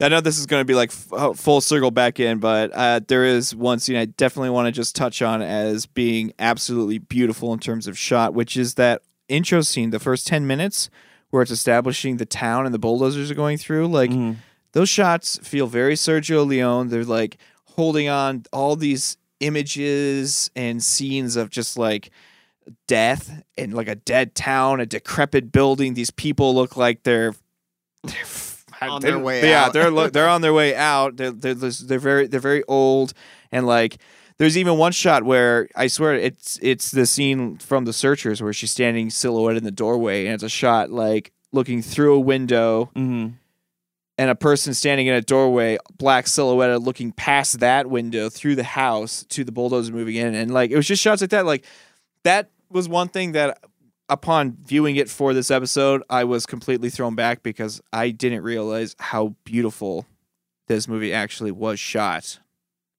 [0.00, 2.72] I know this is going to be like f- uh, full circle back in, but
[2.74, 6.98] uh, there is one scene I definitely want to just touch on as being absolutely
[6.98, 10.90] beautiful in terms of shot, which is that intro scene, the first 10 minutes
[11.32, 13.88] where it's establishing the town and the bulldozers are going through.
[13.88, 14.36] Like, Mhm.
[14.72, 16.88] those shots feel very Sergio Leone.
[16.88, 22.10] They're like holding on all these images and scenes of just like
[22.86, 25.94] death and like a dead town, a decrepit building.
[25.94, 27.34] These people look like they're,
[28.04, 28.14] they're
[28.90, 29.72] On their way yeah, out.
[29.72, 31.16] they're they're on their way out.
[31.16, 33.12] They're, they're they're very they're very old
[33.50, 33.98] and like.
[34.42, 38.52] There's even one shot where I swear it's it's the scene from The Searchers where
[38.52, 42.90] she's standing silhouetted in the doorway and it's a shot like looking through a window
[42.96, 43.34] Mhm.
[44.18, 48.64] and a person standing in a doorway, black silhouetted, looking past that window through the
[48.64, 51.46] house to the bulldozer moving in, and like it was just shots like that.
[51.46, 51.64] Like
[52.24, 53.62] that was one thing that,
[54.08, 58.96] upon viewing it for this episode, I was completely thrown back because I didn't realize
[58.98, 60.04] how beautiful
[60.66, 62.40] this movie actually was shot.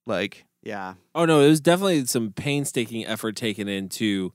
[0.05, 0.93] Like Yeah.
[1.13, 4.33] Oh no, there's definitely some painstaking effort taken into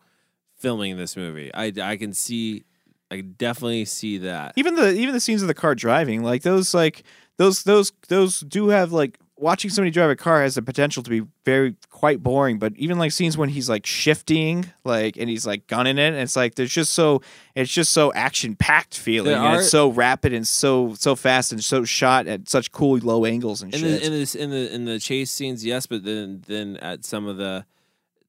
[0.57, 1.51] filming this movie.
[1.55, 2.65] I I can see,
[3.11, 4.53] I can definitely see that.
[4.57, 7.03] even the even the scenes of the car driving, like those like
[7.39, 11.11] those those those do have like watching somebody drive a car has the potential to
[11.11, 12.59] be very quite boring.
[12.59, 16.17] But even like scenes when he's like shifting, like and he's like gunning it, and
[16.17, 17.23] it's like there's just so
[17.55, 21.53] it's just so action packed feeling, There and it's so rapid and so so fast
[21.53, 24.01] and so shot at such cool low angles and in shit.
[24.01, 27.27] the in this in the in the chase scenes, yes, but then then at some
[27.27, 27.65] of the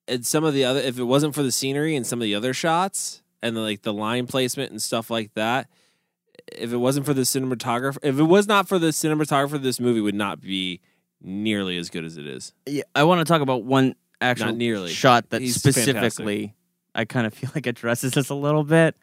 [0.07, 2.36] at some of the other if it wasn't for the scenery and some of the
[2.36, 5.70] other shots and the, like the line placement and stuff like that,
[6.51, 10.01] if it wasn't for the cinematographer, if it was not for the cinematographer, this movie
[10.01, 10.82] would not be
[11.22, 12.53] nearly as good as it is.
[12.65, 14.89] Yeah, I want to talk about one actual Not nearly.
[14.91, 16.53] shot that He's specifically
[16.95, 18.95] I kind of feel like addresses this a little bit.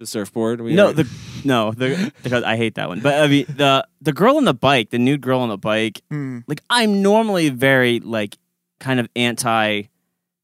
[0.00, 0.60] The surfboard.
[0.60, 1.10] we no, already- the
[1.44, 3.00] no, the because I hate that one.
[3.00, 6.02] But I mean the the girl on the bike, the nude girl on the bike.
[6.10, 6.40] Hmm.
[6.46, 8.36] Like I'm normally very like
[8.80, 9.82] kind of anti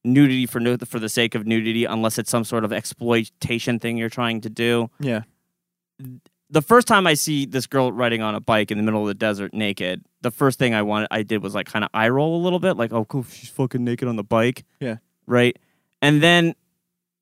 [0.05, 3.97] nudity for nu- for the sake of nudity, unless it's some sort of exploitation thing
[3.97, 4.89] you're trying to do.
[4.99, 5.21] yeah,
[6.49, 9.07] The first time I see this girl riding on a bike in the middle of
[9.07, 12.09] the desert naked, the first thing I wanted I did was like kind of eye
[12.09, 14.63] roll a little bit, like oh cool, she's fucking naked on the bike.
[14.79, 14.97] Yeah.
[15.25, 15.57] right.
[16.01, 16.55] And then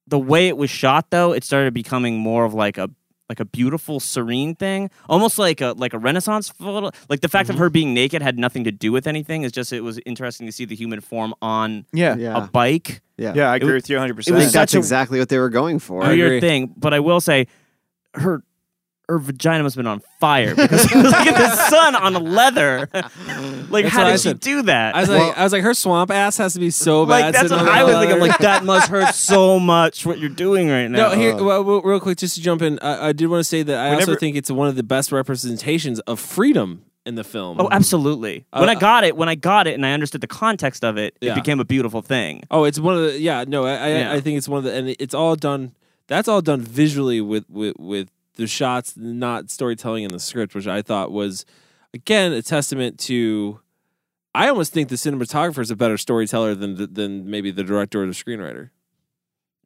[0.08, 2.90] the way it was shot though, it started becoming more of like a
[3.30, 6.90] like a beautiful, serene thing, almost like a like a Renaissance photo.
[7.10, 7.62] Like the fact of Mm-hmm.
[7.64, 9.44] her being naked had nothing to do with anything.
[9.44, 12.44] It's just it was interesting to see the human form on yeah, Yeah.
[12.44, 13.02] a bike.
[13.18, 13.34] Yeah.
[13.36, 13.52] yeah.
[13.52, 14.18] I agree wa- with you 100.
[14.18, 16.04] it I think percent that's a- exactly what they were going for.
[16.04, 16.24] I agree.
[16.28, 17.46] Weird thing, but I will say,
[18.16, 18.42] her
[19.10, 22.14] her vagina must have been on fire because it was like in the sun on
[22.14, 22.88] leather.
[22.94, 24.40] like, That's how what I did she said.
[24.40, 24.96] do that?
[24.96, 27.10] I was like, I was like, her swamp ass has to be so bad.
[27.12, 28.14] like that's sitting what on I was thinking.
[28.14, 30.06] I'm like, that must hurt so much.
[30.06, 31.10] What you're doing right now?
[31.10, 33.44] No, here, well, well, real quick, just to jump in, I, I did want to
[33.44, 37.16] say that I also Whenever- think it's one of the best representations of freedom in
[37.16, 37.60] the film.
[37.60, 38.46] Oh, absolutely.
[38.52, 40.98] When Uh, I got it, when I got it, and I understood the context of
[40.98, 41.32] it, Yeah.
[41.32, 42.44] it became a beautiful thing.
[42.52, 43.46] Oh, it's one of the yeah.
[43.48, 44.12] No, I I, Yeah.
[44.14, 45.72] I think it's one of the and it's all done.
[46.08, 48.10] That's all done visually with with with
[48.40, 51.46] the shots, not storytelling in the script, which I thought was
[51.94, 53.60] again a testament to.
[54.34, 58.06] I almost think the cinematographer is a better storyteller than than maybe the director or
[58.06, 58.70] the screenwriter.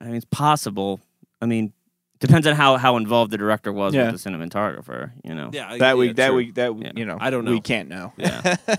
[0.02, 1.00] I mean, it's possible.
[1.42, 1.74] I mean,
[2.20, 4.12] depends on how how involved the director was Yeah.
[4.12, 5.12] with the cinematographer.
[5.24, 5.50] You know.
[5.54, 6.36] Yeah, that yeah, week, that true.
[6.38, 6.92] week, that Yeah.
[6.96, 7.52] you know, I don't know.
[7.52, 8.12] We can't know.
[8.18, 8.56] Yeah.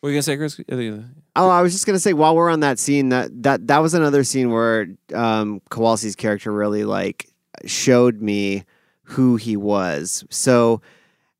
[0.00, 0.58] What are you gonna say, Chris?
[1.36, 3.92] Oh, I was just gonna say while we're on that scene, that that that was
[3.92, 7.28] another scene where um, Kowalski's character really like
[7.66, 8.64] showed me
[9.10, 10.24] who he was.
[10.30, 10.80] So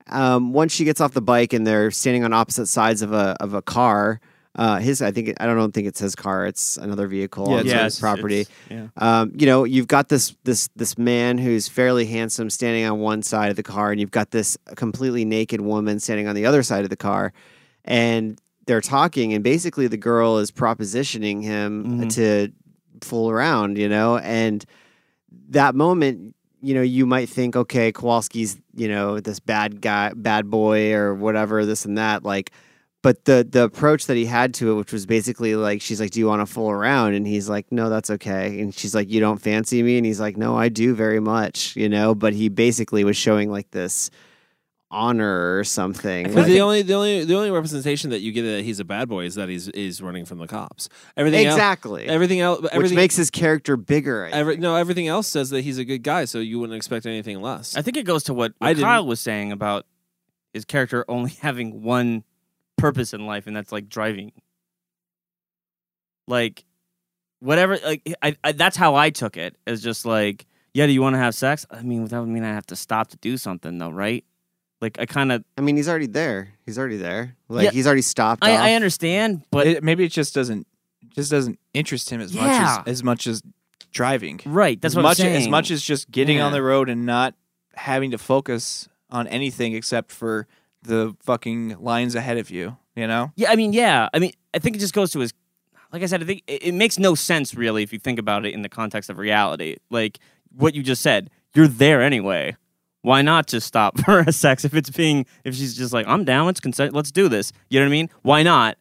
[0.08, 3.36] um, once she gets off the bike and they're standing on opposite sides of a
[3.40, 4.20] of a car,
[4.56, 6.46] uh, his I think I don't know, think it's his car.
[6.46, 8.46] It's another vehicle Yeah, on it's- his property.
[8.68, 8.88] yeah.
[8.96, 13.22] Um, you know, you've got this this this man who's fairly handsome standing on one
[13.22, 16.62] side of the car, and you've got this completely naked woman standing on the other
[16.64, 17.32] side of the car,
[17.84, 22.14] and they're talking, and basically the girl is propositioning him Mhm.
[22.14, 22.52] to
[23.00, 24.64] fool around, you know, and
[25.50, 26.34] that moment.
[26.62, 31.14] You know, you might think, okay, Kowalski's, you know, this bad guy, bad boy, or
[31.14, 32.22] whatever, this and that.
[32.24, 32.52] Like,
[33.02, 36.10] but the the approach that he had to it, which was basically like, she's like,
[36.10, 39.10] "Do you want to fool around?" And he's like, "No, that's okay." And she's like,
[39.10, 42.14] "You don't fancy me?" And he's like, "No, I do very much," you know.
[42.14, 44.10] But he basically was showing like this
[44.90, 46.26] honor or something.
[46.26, 48.84] But Like, the only the only the only representation that you get that he's a
[48.84, 50.88] bad boy is that he's is running from the cops.
[51.16, 54.26] Everything else- exactly, everything else, which makes his character bigger.
[54.26, 57.06] I Every, no, everything else says that he's a good guy, so you wouldn't expect
[57.06, 57.76] anything less.
[57.76, 59.86] I think it goes to what, what didn't- Kyle was saying about
[60.52, 62.24] his character only having one
[62.76, 64.32] purpose in life, and that's like driving.
[66.26, 66.64] Like,
[67.40, 67.78] whatever.
[67.84, 69.56] Like, I, I that's how I took it.
[69.66, 71.66] As just like, yeah, do you want to have sex?
[71.70, 74.24] I mean, that would mean I have to stop to do something, though, right?
[74.80, 76.54] Like, I kind of, I mean, he's already there.
[76.64, 77.36] He's already there.
[77.48, 77.70] Like Yeah.
[77.72, 78.44] he's already stopped.
[78.44, 78.60] I, off.
[78.62, 80.66] I understand, but it, maybe it just doesn't
[81.14, 82.42] just doesn't interest him as Yeah.
[82.46, 83.42] much as as much as
[83.92, 84.40] driving.
[84.46, 85.42] right, that's as what much I'm saying.
[85.42, 86.58] as much as just getting on Yeah.
[86.58, 87.34] the road and not
[87.74, 90.46] having to focus on anything except for
[90.82, 92.76] the fucking lines ahead of you.
[92.96, 93.32] You know?
[93.36, 94.08] Yeah, I mean, yeah.
[94.14, 95.32] I mean, I think it just goes to his.
[95.92, 98.46] Like I said, I think it, it makes no sense really if you think about
[98.46, 99.76] it in the context of reality.
[99.90, 100.18] Like
[100.54, 102.56] what you just said, you're there anyway.
[103.02, 106.24] Why not just stop for a sex if it's being if she's just like I'm
[106.24, 107.52] down, let's consent, let's do this.
[107.70, 108.10] You know what I mean?
[108.22, 108.76] Why not?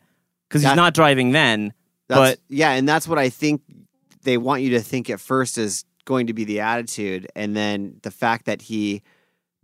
[0.48, 1.74] Because he's That- not driving then.
[2.08, 3.62] That's, but yeah, and that's what I think
[4.24, 7.98] they want you to think at first is going to be the attitude, and then
[8.02, 9.04] the fact that he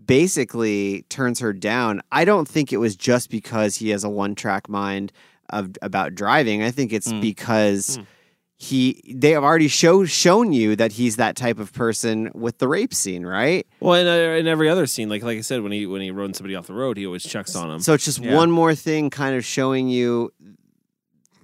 [0.06, 2.02] basically turns her down.
[2.12, 5.12] I don't think it was just because he has a one-track mind
[5.50, 6.62] of about driving.
[6.64, 7.22] I think it's Mm.
[7.22, 8.06] because Mm.
[8.58, 12.68] He they have already show, shown you that he's that type of person with the
[12.68, 13.68] rape scene, right?
[13.82, 16.12] well, in, uh, in every other scene, like like I said, when he when he
[16.12, 17.80] runs somebody off the road, he always checks on him.
[17.80, 18.36] So it's just Yeah.
[18.36, 20.32] one more thing kind of showing you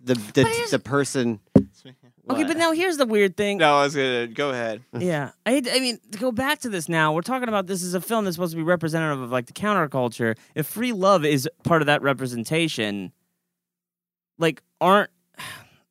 [0.03, 1.39] the the, the person.
[2.29, 3.57] Okay, but now here's the weird thing.
[3.57, 4.81] No, I was gonna go ahead.
[4.99, 7.93] Yeah, I, I mean, to go back to this now, we're talking about this is
[7.93, 10.37] a film that's supposed to be representative of like the counterculture.
[10.55, 13.11] If free love is part of that representation,
[14.37, 15.09] like aren't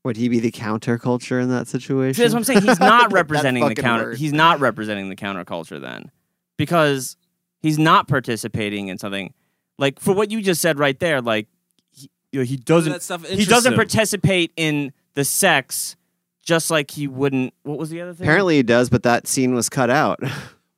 [0.04, 2.22] Would he be the counterculture in that situation?
[2.22, 2.62] that's what I'm saying?
[2.62, 4.04] He's not representing the fucking counter.
[4.06, 4.18] word.
[4.18, 6.10] He's not representing the counterculture then,
[6.56, 7.16] because
[7.60, 9.34] he's not participating in something
[9.78, 11.20] like for what you just said right there.
[11.20, 11.48] Like
[11.90, 12.92] he, you know, he doesn't.
[12.92, 13.76] that stuff he doesn't him.
[13.76, 15.96] participate in the sex,
[16.42, 17.52] just like he wouldn't.
[17.64, 18.26] What was the other thing?
[18.26, 20.20] Apparently he does, but that scene was cut out.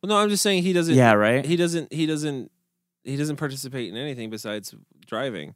[0.02, 0.96] Well, no, I'm just saying he doesn't.
[0.96, 1.44] Yeah, right.
[1.44, 1.92] He doesn't.
[1.92, 2.50] He doesn't.
[3.04, 4.74] He doesn't participate in anything besides
[5.06, 5.54] driving.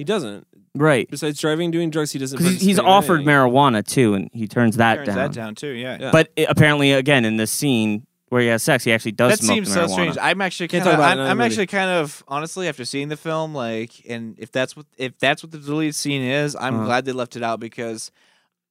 [0.00, 0.46] He doesn't.
[0.74, 1.06] right.
[1.10, 2.38] Besides driving, doing drugs, he doesn't.
[2.38, 3.34] Because he's participate in offered anything.
[3.34, 5.16] marijuana too, and he turns that Turns down.
[5.16, 5.68] that down too.
[5.72, 5.98] Yeah.
[6.00, 6.10] Yeah.
[6.10, 9.44] But it, apparently, again, in this scene where he has sex, he actually does That
[9.44, 9.92] smoke seems the so marijuana.
[9.92, 10.18] strange.
[10.22, 12.66] I'm actually Can't kind of, talk about I'm, in I'm the actually kind of honestly
[12.66, 16.22] after seeing the film, like, and if that's what if that's what the deleted scene
[16.22, 16.84] is, I'm Uh-huh.
[16.86, 18.10] glad they left it out because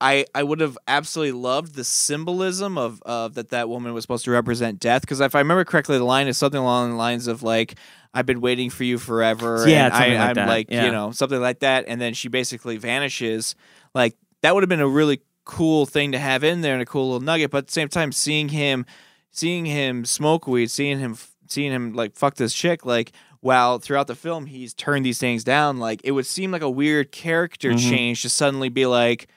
[0.01, 4.25] I I would have absolutely loved the symbolism of of that that woman was supposed
[4.25, 5.01] to represent death.
[5.01, 7.75] Because if I remember correctly, the line is something along the lines of like.
[8.11, 9.65] I've been waiting for you forever.
[9.67, 10.85] Yeah, and I, like I'm that, like, yeah.
[10.85, 11.85] you know, something like that.
[11.87, 13.53] And then she basically vanishes.
[13.93, 16.87] Like that would have been a really cool thing to have in there and a
[16.87, 17.51] cool little nugget.
[17.51, 18.87] But at the same time, seeing him,
[19.31, 24.07] seeing him smoke weed, seeing him, seeing him like fuck this chick, like while throughout
[24.07, 27.73] the film he's turned these things down, like it would seem like a weird character
[27.73, 27.89] Mhm.
[27.91, 29.27] change to suddenly be like,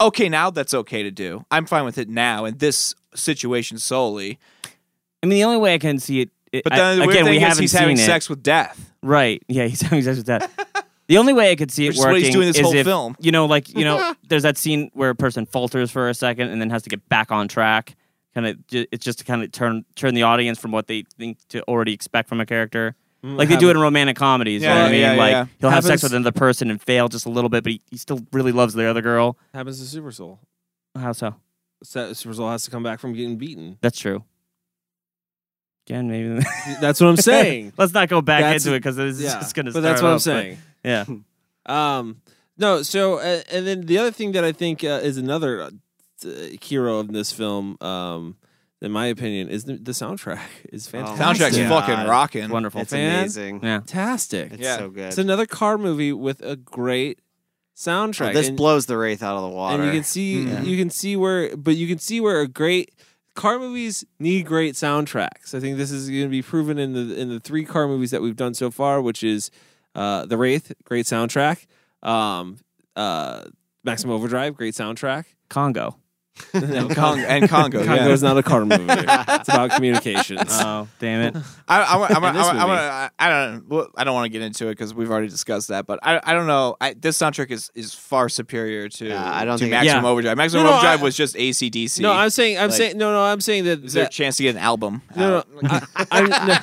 [0.00, 1.44] okay, now that's okay to do.
[1.50, 4.38] I'm fine with it now in this situation solely.
[5.22, 6.30] I mean, the only way I can see it.
[6.52, 8.00] it But I- then the weird again, we is haven't he's having it.
[8.06, 8.92] sex with death.
[9.02, 9.42] Right?
[9.48, 10.84] Yeah, he's having sex with death.
[11.08, 12.62] the only way I could see it Which is what working he's doing this is
[12.62, 13.16] whole if, film.
[13.20, 16.50] You know, like you know, there's that scene where a person falters for a second
[16.50, 17.96] and then has to get back on track.
[18.34, 21.38] Kind of, it's just to kind of turn turn the audience from what they think
[21.48, 22.94] to already expect from a character.
[23.22, 24.62] Like they do it in romantic comedies.
[24.62, 25.00] you know Yeah, what I mean?
[25.00, 25.46] yeah, like yeah.
[25.60, 27.80] he'll have sex Happens- with another person and fail just a little bit, but he,
[27.90, 29.36] he still really loves the other girl.
[29.52, 30.38] happens to Super Soul.
[30.96, 31.34] How so?
[31.82, 33.76] Sa- Super Soul has to come back from getting beaten.
[33.80, 34.22] That's true.
[35.86, 36.44] Again, maybe.
[36.80, 37.72] That's what I'm saying.
[37.78, 39.72] Let's not go back That's- into it because it's yeah, just going to.
[39.72, 40.58] but that's what I'm saying.
[40.84, 41.04] Yeah.
[41.66, 42.22] Um,
[42.56, 45.70] no, so uh, and then the other thing that I think uh, is another uh,
[46.22, 48.36] t- hero of this film, um,
[48.80, 50.40] in my opinion, is the, the soundtrack
[50.72, 51.24] is fantastic.
[51.48, 51.68] Soundtrack's Yeah.
[51.68, 52.48] fucking rocking.
[52.50, 52.80] Wonderful.
[52.82, 53.18] It's fan.
[53.20, 53.56] amazing.
[53.62, 53.78] Yeah.
[53.78, 54.52] fantastic.
[54.52, 54.78] It's Yeah.
[54.78, 55.08] so good.
[55.08, 57.20] It's another car movie with a great
[57.76, 58.30] soundtrack.
[58.30, 59.82] Oh, this and, blows the wraith out of the water.
[59.82, 60.64] and you can see Mm-hmm.
[60.64, 62.92] you can see where, but you can see where a great
[63.34, 65.54] car movies need great soundtracks.
[65.54, 68.10] I think this is going to be proven in the in the three car movies
[68.10, 69.50] that we've done so far, which is
[69.94, 71.66] uh, the Wraith, great soundtrack.
[72.02, 72.58] Um,
[72.96, 73.44] uh,
[73.84, 75.24] Maximum Overdrive, great soundtrack.
[75.48, 75.96] Congo.
[76.54, 77.84] No, Cong- and Congo.
[77.84, 78.08] Congo yeah.
[78.08, 78.84] is not a car movie.
[78.88, 80.40] it's about communications.
[80.50, 81.42] Oh, damn it.
[81.68, 82.38] I, I, I, I, I, movie.
[82.38, 85.68] I, I don't well, I don't want to get into it because we've already discussed
[85.68, 86.76] that, but I, I don't know.
[86.80, 90.10] I, this soundtrack is, is far superior to, Yeah, I don't to think- Maximum Yeah.
[90.10, 90.36] Overdrive.
[90.36, 92.00] Maximum No, no, Overdrive I- was just ACDC.
[92.00, 93.84] no, I'm saying, I'm Like- saying, no, no, I'm saying that.
[93.84, 95.02] is there a chance to get an album?
[95.16, 96.56] no, no, I, I'm, no,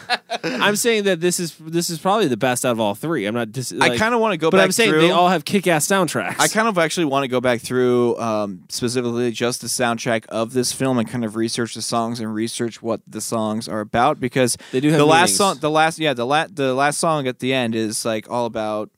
[0.66, 3.26] I'm saying that this is this is probably the best out of all three.
[3.26, 3.52] I'm not.
[3.52, 5.02] Dis- I kind of want to go but back I'm saying through.
[5.02, 6.40] they all have kick-ass soundtracks.
[6.40, 10.54] I kind of actually want to go back through um, specifically just the soundtrack of
[10.54, 14.20] this film and kind of research the songs and research what the songs are about
[14.20, 17.28] because They do have the last song, the last yeah, the la- the last song
[17.28, 18.90] at the end is like all about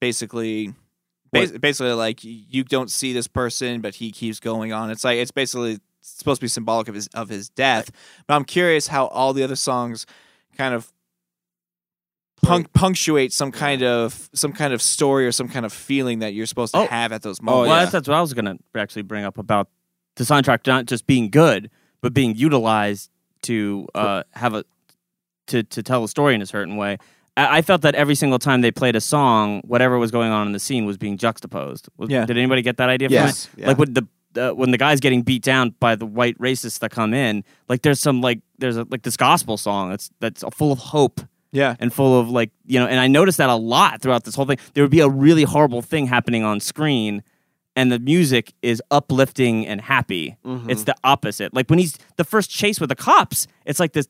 [0.00, 0.72] basically.
[1.32, 4.90] bas- Basically, like you don't see this person, but he keeps going on.
[4.90, 7.90] It's like it's basically supposed to be symbolic of his of his death.
[8.26, 10.06] But I'm curious how all the other songs
[10.56, 10.92] kind of
[12.44, 16.34] punc- punctuate some kind of some kind of story or some kind of feeling that
[16.34, 16.86] you're supposed to Oh.
[16.86, 17.68] have at those Oh, moments.
[17.68, 17.82] well, yeah.
[17.82, 19.68] that's, that's what I was going to actually bring up about
[20.16, 23.10] the soundtrack not just being good, but being utilized
[23.42, 24.64] to uh, have a
[25.48, 26.98] to to tell a story in a certain way.
[27.36, 30.46] I, I felt that every single time they played a song, whatever was going on
[30.46, 31.88] in the scene was being juxtaposed.
[31.96, 32.24] Was- Yeah.
[32.26, 33.08] Did anybody get that idea?
[33.10, 33.62] Yes, From it?
[33.62, 33.68] yeah.
[33.68, 34.06] Like when the
[34.36, 37.82] uh, when the guy's getting beat down by the white racists that come in, like
[37.82, 41.20] there's some like there's a, like this gospel song that's that's full of hope
[41.52, 41.76] Yeah.
[41.78, 44.44] and full of like you know and i noticed that a lot throughout this whole
[44.46, 47.22] thing there would be a really horrible thing happening on screen
[47.76, 50.70] and the music is uplifting and happy mm-hmm.
[50.70, 54.08] it's the opposite like when he's the first chase with the cops it's like this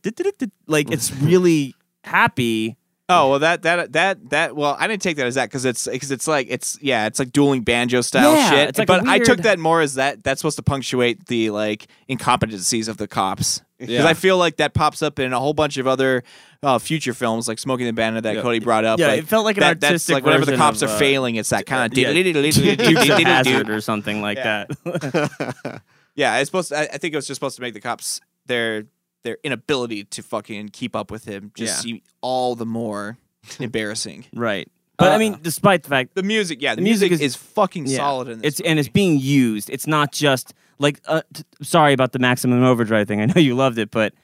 [0.66, 2.76] like it's really happy
[3.08, 4.56] Oh well, that that that that.
[4.56, 7.18] Well, I didn't take that as that because it's because it's like it's yeah, it's
[7.18, 8.78] like dueling banjo style Yeah, shit.
[8.78, 12.88] like but I took that more as that that's supposed to punctuate the like incompetencies
[12.88, 13.60] of the cops.
[13.86, 14.08] Because Yeah.
[14.10, 16.22] I feel like that pops up in a whole bunch of other
[16.62, 18.42] uh, future films, like Smokey and the Bandit that Yeah.
[18.42, 18.98] Cody brought up.
[18.98, 20.94] Yeah, like, it felt like an that, that's artistic like whenever the cops of, are
[20.94, 22.56] uh, failing, it's that kind of yeah, Dukes
[23.10, 24.64] of Hazzard or something like Yeah.
[24.84, 25.82] that
[26.16, 26.68] Yeah, it's supposed.
[26.68, 28.84] To, I, I think it was just supposed to make the cops their
[29.24, 33.16] their inability to fucking keep up with him just seem all the more
[33.58, 34.26] embarrassing.
[34.34, 37.24] right But Uh, I mean, despite the fact The music, yeah, the, The music, music
[37.26, 38.48] is, is- fucking yeah, solid in this.
[38.54, 39.70] it's and it's being used.
[39.70, 43.20] It's not just like uh, t- sorry about the maximum overdrive thing.
[43.20, 44.14] I know you loved it, but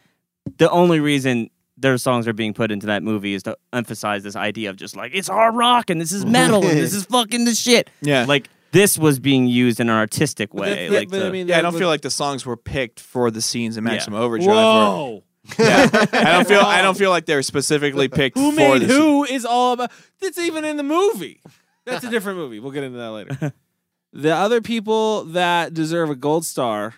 [0.59, 4.37] the only reason their songs are being put into that movie is to emphasize this
[4.37, 7.45] idea of just like it's hard rock and this is metal and this is fucking
[7.47, 7.89] the shit.
[8.03, 8.25] Yeah.
[8.29, 10.89] like this was being used in an artistic But way.
[10.89, 13.01] that- like but I mean, yeah, I don't was- feel like the songs were picked
[13.01, 14.25] for the scenes in Maximum Yeah.
[14.27, 14.57] Overdrive.
[14.57, 15.23] or- Whoa.
[15.59, 16.61] yeah, I don't feel.
[16.61, 19.73] I don't feel like they were specifically picked Who for made the who is all
[19.73, 19.91] about.
[20.21, 21.41] It's even in the movie.
[21.87, 22.61] That's a different movie.
[22.61, 23.53] We'll get into that later.
[24.13, 26.95] the other people that deserve a gold star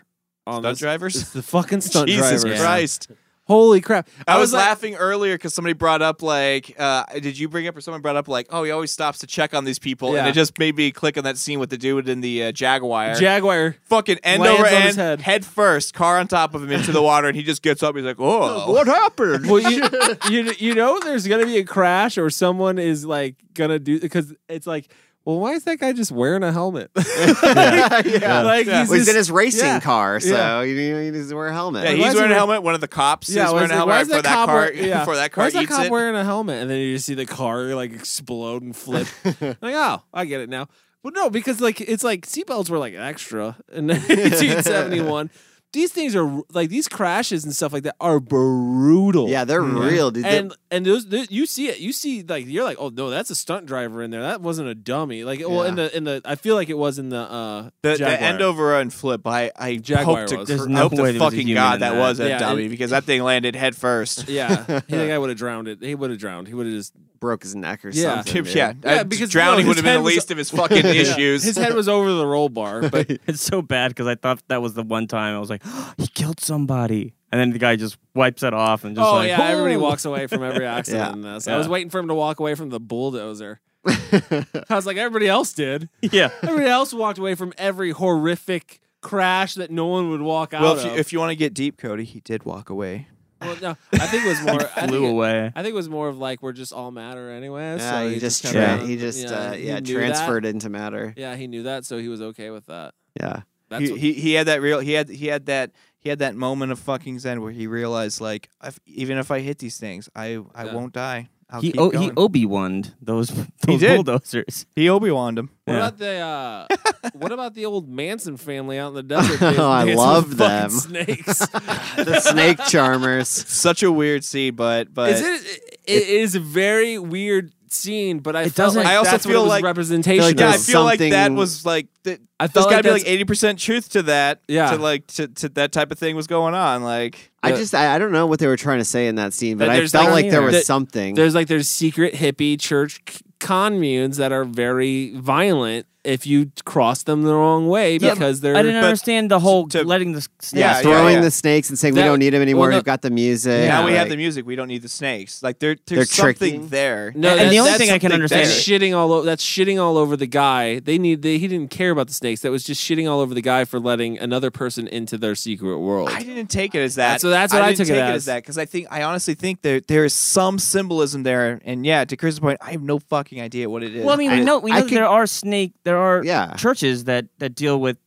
[0.46, 1.16] on Stunt this, drivers?
[1.16, 2.60] it's the fucking stunt Jesus drivers.
[2.60, 3.08] Christ.
[3.46, 4.08] Holy crap!
[4.26, 7.76] I, was, like- laughing earlier because somebody brought up like, uh, did you bring up
[7.76, 10.20] or someone brought up like, oh, he always stops to check on these people, Yeah.
[10.20, 12.52] and it just made me click on that scene with the dude in the uh,
[12.52, 13.16] Jaguar.
[13.16, 13.74] Jaguar.
[13.86, 15.44] Fucking end lands over on his end, head.
[15.44, 17.96] first, car on top of him into the water, and he just gets up.
[17.96, 19.88] He's like, "Oh, what happened?" well, you,
[20.30, 24.32] you you know there's gonna be a crash or someone is like gonna do because
[24.48, 24.88] it's like,
[25.25, 26.91] well, why is that guy just wearing a helmet?
[26.97, 28.43] yeah.
[28.45, 28.81] like Yeah.
[28.81, 29.81] he's Well, he's in his racing yeah.
[29.81, 30.62] car, so Yeah.
[30.62, 31.85] you, you need to wear a helmet.
[31.85, 32.62] Yeah, Why he's is he wearing a helmet.
[32.62, 34.35] One of the cops Yeah, is why wearing a helmet why right is before that
[34.35, 34.57] cop car.
[34.57, 34.99] wear- yeah.
[35.01, 35.91] Before that Why car is that cop it.
[35.91, 39.07] wearing a helmet and then you just see the car like explode and flip?
[39.41, 40.68] like, oh, I get it now.
[41.03, 45.31] But no, because like it's like seatbelts were like extra in 1971.
[45.73, 49.29] These things are like these crashes and stuff like that are brutal.
[49.29, 50.25] yeah, they're real, dude.
[50.25, 53.31] They're- and and those, you see it you see like you're like oh no that's
[53.31, 56.20] a stunt driver in there that wasn't a dummy like well in the in the
[56.25, 59.27] I feel like it was in the uh The, the end over and flip.
[59.27, 60.49] I I Jaguar hope to, was.
[60.49, 61.99] cr- There's no hope to there was a fucking god that that.
[61.99, 64.29] was a Yeah, dummy it- because that thing landed head first.
[64.29, 66.75] yeah I think I would have drowned it he would have drowned he would have
[66.75, 66.93] just
[67.23, 68.16] broke his neck or Yeah.
[68.16, 68.43] something.
[68.45, 68.55] dude.
[68.55, 70.37] yeah, Yeah, uh, because, drowning no, would his have been head the was- least of
[70.39, 71.45] his fucking issues.
[71.45, 74.61] his head was over the roll bar but it's so bad because I thought that
[74.61, 75.62] was the one time I was like,
[75.97, 79.29] he killed somebody, and then the guy just wipes it off and just oh like,
[79.29, 81.12] yeah everybody walks away from every accident Yeah.
[81.12, 84.85] in this I was waiting for him to walk away from the bulldozer I was
[84.87, 89.87] like everybody else did Yeah, everybody else walked away from every horrific crash that no
[89.87, 90.77] one would walk out of.
[90.77, 93.09] well, if you, of if you want to get deep, Cody, he did walk away.
[93.43, 94.61] Well, no, I think it was more.
[94.76, 95.53] I flew think it- away.
[95.55, 97.76] I think it was more of like we're just all matter anyway.
[97.78, 100.49] Yeah, so he just kinda- tra- he just uh, yeah knew transferred That.
[100.51, 101.12] into matter.
[101.16, 102.95] Yeah, he knew that, so he was okay with that.
[103.20, 103.43] Yeah.
[103.68, 106.18] That's He, what- he he had that real he had he had that he had
[106.18, 109.78] that moment of fucking zen where he realized like if, even if I hit these
[109.78, 110.74] things, I I Yeah.
[110.74, 111.28] won't die.
[111.53, 113.28] I'll he o- he Obi Wan those
[113.66, 113.94] those did.
[113.96, 114.66] bulldozers.
[114.74, 115.50] He Obi Wan him.
[115.64, 115.78] What Yeah.
[115.86, 116.66] about the uh,
[117.12, 119.38] what about the old Manson family out in the desert?
[119.40, 120.70] dancing- Oh, I love them.
[120.70, 121.38] Snakes.
[121.46, 123.28] The snake charmers.
[123.28, 128.37] Such a weird scene, but but is it, it is a very weird scene, but
[128.37, 130.25] I It felt doesn't- like I also that's what feel it was like- representation.
[130.25, 130.53] like yeah, I of.
[130.55, 132.20] there's feel like that something- was like that.
[132.41, 134.41] I There's felt got to be like that's- eighty percent truth to that.
[134.49, 134.70] Yeah.
[134.70, 136.83] to like to, to that type of thing was going on.
[136.83, 137.57] Like I Yeah.
[137.57, 139.66] just I, I don't know what they were trying to say in that scene, but
[139.66, 141.14] That I there's felt like- like there was that- something.
[141.14, 147.05] There's like there's secret hippie church c- communes that are very violent if you cross
[147.05, 148.57] them the wrong way Yeah, because they're.
[148.57, 150.53] I didn't but understand the whole to- letting the snakes.
[150.53, 151.20] Yeah, throwing yeah.
[151.20, 152.62] the snakes and saying we don't need them anymore.
[152.62, 153.68] well, no- We've got the music.
[153.68, 155.42] now we have the music, we don't need the snakes.
[155.42, 156.68] Like there, They're there's something tricking.
[156.68, 157.12] there.
[157.14, 159.24] No, And that- the only thing I can understand- That's shitting all over.
[159.26, 160.80] That's shitting all over the guy.
[160.80, 161.22] They need.
[161.22, 162.40] They, he didn't care about the snakes.
[162.40, 165.78] That was just shitting all over the guy for letting another person into their secret
[165.78, 166.09] world.
[166.11, 167.20] I didn't take it as that.
[167.20, 168.16] So that's what I didn't took it take as.
[168.16, 171.61] as that because I think I honestly think there there is some symbolism there.
[171.64, 174.05] And yeah, to Chris's point, I have no fucking idea what it is.
[174.05, 175.72] Well, I mean, we know we know there are snake.
[175.84, 176.55] There are Yeah.
[176.55, 177.99] churches that that deal with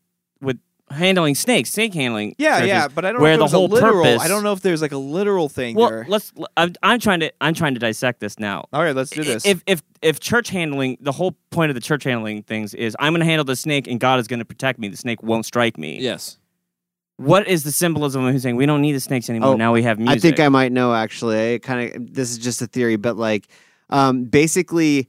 [0.41, 0.59] with
[0.91, 2.35] handling snakes, snake handling.
[2.37, 4.03] yeah, churches, yeah, but I don't where know if the there's whole a literal.
[4.03, 4.21] purpose.
[4.23, 6.05] I don't know if there's like a literal thing Well, there.
[6.07, 6.31] let's.
[6.57, 7.31] I'm, I'm trying to.
[7.41, 8.65] I'm trying to dissect this now.
[8.71, 9.45] All right, let's do this.
[9.45, 13.13] If if if church handling, the whole point of the church handling things is I'm
[13.13, 14.87] going to handle the snake and God is going to protect me.
[14.87, 15.99] The snake won't strike me.
[15.99, 16.37] yes.
[17.17, 19.53] What is the symbolism of him saying we don't need the snakes anymore?
[19.53, 20.17] Oh, now we have music.
[20.17, 21.53] I think I might know actually.
[21.53, 23.47] I kind of this is just a theory, but like
[23.89, 25.07] um, basically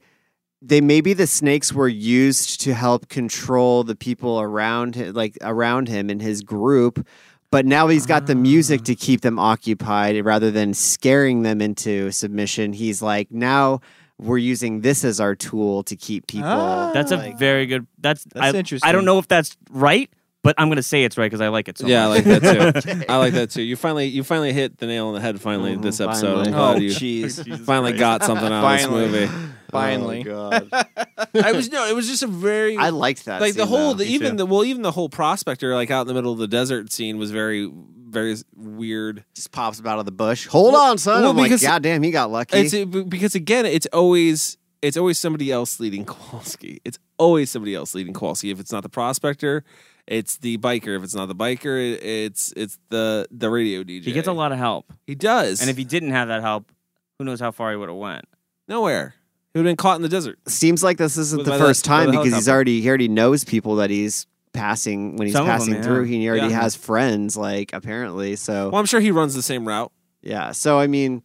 [0.61, 5.87] they maybe the snakes were used to help control the people around him, like around
[5.87, 7.05] him and his group.
[7.49, 12.11] But now he's got the music to keep them occupied rather than scaring them into
[12.11, 12.73] submission.
[12.73, 13.79] He's like, now
[14.19, 16.49] we're using this as our tool to keep people.
[16.49, 16.91] Ah.
[16.91, 17.87] That's a like- very good.
[17.99, 20.09] That's That's I, I don't know if that's right,
[20.43, 22.23] but I'm going to say it's right because I like it so yeah, I like
[22.25, 23.03] that too.
[23.09, 23.61] I like that too.
[23.61, 25.39] You finally, you finally hit the nail on the head.
[25.39, 26.47] Finally, Mhm, this episode.
[26.47, 26.87] I'm finally.
[26.87, 27.59] oh, jeez.
[27.65, 29.29] finally got something out of this movie.
[29.71, 30.25] Finally.
[30.29, 30.69] Oh, God.
[31.43, 32.77] I was no, it was just a very.
[32.77, 33.41] I liked that.
[33.41, 34.03] like the whole, though.
[34.03, 36.47] the, even the well, even the whole prospector, like out in the middle of the
[36.47, 37.71] desert scene, was very,
[38.09, 39.23] very weird.
[39.35, 40.47] just pops up out of the bush.
[40.47, 41.21] Hold Well- on, son.
[41.21, 42.57] well, I'm like, because- God damn, he got lucky.
[42.57, 46.79] It's it, because again, it's always it's always somebody else leading Kowalski.
[46.85, 48.51] It's always somebody else leading Kowalski.
[48.51, 49.63] If it's not the prospector,
[50.05, 50.95] it's the biker.
[50.95, 54.03] If it's not the biker, it's it's the the radio DJ.
[54.03, 56.71] He gets a lot of help, He does, and if he didn't have that help,
[57.19, 58.25] who knows how far he would have went.
[58.67, 59.15] nowhere,
[59.57, 60.37] He would been caught in the desert.
[60.47, 62.51] Seems like this isn't With- the by the- first by time the because he's helicopter.
[62.53, 65.81] already he already knows people that he's passing when he's Some of them, passing yeah.
[65.81, 66.03] through.
[66.03, 66.61] He already Yeah.
[66.61, 68.35] has friends, like apparently.
[68.35, 69.91] So Well, I'm sure he runs the same route.
[70.21, 70.51] yeah.
[70.51, 71.23] So I mean,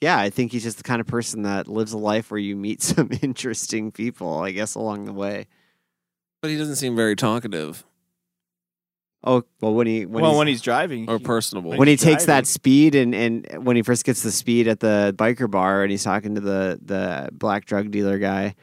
[0.00, 2.56] yeah, I think he's just the kind of person that lives a life where you
[2.56, 4.40] meet some interesting people.
[4.40, 5.46] I guess along the way.
[6.42, 7.84] But he doesn't seem very talkative
[9.22, 11.72] Oh well, when he when well, he's, when he's driving, or personable.
[11.76, 12.26] when he takes driving.
[12.26, 15.90] that speed and and when he first gets the speed at the biker bar and
[15.90, 18.54] he's talking to the the black drug dealer guy,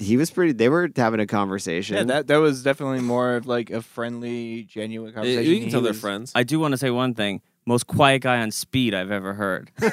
[0.00, 0.52] he was pretty.
[0.52, 1.96] They were having a conversation.
[1.96, 5.52] yeah, that that was definitely more of like a friendly, genuine You conversation.
[5.52, 6.32] you can tell He they're friends.
[6.34, 7.40] I do want to say one thing.
[7.68, 9.72] Most quiet guy on speed I've ever heard.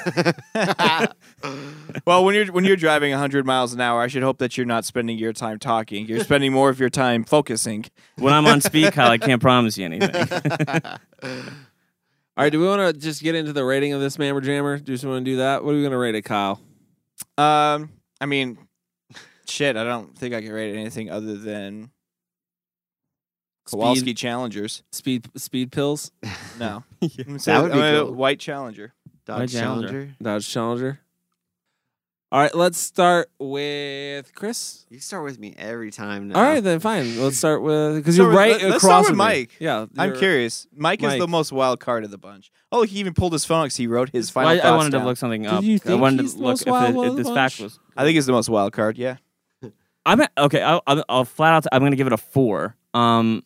[2.06, 4.64] well, when you're when you're driving 100 miles an hour, I should hope that you're
[4.64, 6.06] not spending your time talking.
[6.06, 7.86] You're spending more of your time focusing.
[8.16, 10.14] When I'm on speed, Kyle, I can't promise you anything.
[12.36, 14.78] All right, do we want to just get into the rating of this Mammer Jammer?
[14.78, 15.64] Do we want to do that?
[15.64, 16.60] What are we going to rate it, Kyle?
[17.38, 18.58] Um, I mean,
[19.46, 21.90] shit, I don't think I can rate anything other than
[23.70, 24.82] Kowalski Speed, Challengers.
[24.92, 26.10] speed, speed pills,
[26.58, 28.14] No, That would be I'm cool.
[28.14, 28.92] White Challenger.
[29.26, 29.88] Dodge Challenger.
[29.88, 30.14] Challenger.
[30.22, 31.00] Dodge Challenger.
[32.32, 34.86] All right, let's start with Chris.
[34.90, 36.34] You start with me every time now.
[36.34, 37.20] All right, then fine.
[37.22, 39.24] Let's start with because you're right let- let's across start with from me.
[39.24, 39.56] Mike.
[39.60, 40.66] Yeah, I'm curious.
[40.74, 42.50] Mike, is the most wild card of the bunch.
[42.72, 44.62] Oh, look, he even pulled his phone because he wrote his final Well, I, I
[44.62, 45.62] thoughts wanted to look something Did up.
[45.62, 47.78] you I wanted he's to the look most if, it, if this the fact was.
[47.96, 48.98] I think he's the most wild card.
[48.98, 49.16] Yeah.
[50.06, 50.62] I'm at, okay.
[50.62, 51.66] I'll, I'll, I'll flat out.
[51.72, 52.76] I'm going to give it a four.
[52.92, 53.42] Um,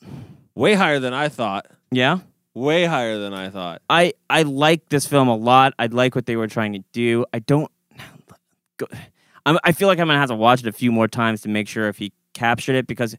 [0.55, 1.67] way higher than I thought.
[1.91, 2.19] yeah.
[2.55, 3.83] Way higher than I thought.
[3.89, 5.75] I I like this film a lot.
[5.79, 7.25] I like what they were trying to do.
[7.33, 7.71] I don't.
[8.79, 8.87] Go,
[9.47, 11.49] I'm, I feel like I'm gonna have to watch it a few more times to
[11.49, 13.17] make sure if he captured it because,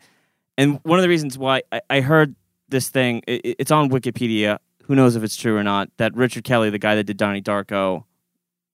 [0.58, 2.36] and one of the reasons why I, I heard
[2.68, 4.58] this thing, it, it's on Wikipedia.
[4.84, 5.90] Who knows if it's true or not?
[5.98, 8.04] That Richard Kelly, the guy that did Donnie Darko,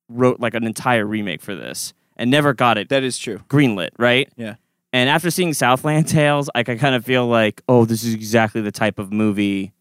[0.09, 3.39] wrote like an entire remake for this and never got it That is true.
[3.49, 4.29] greenlit, right?
[4.37, 4.55] Yeah.
[4.93, 8.71] And after seeing Southland Tales, I kind of feel like, oh, this is exactly the
[8.71, 9.73] type of movie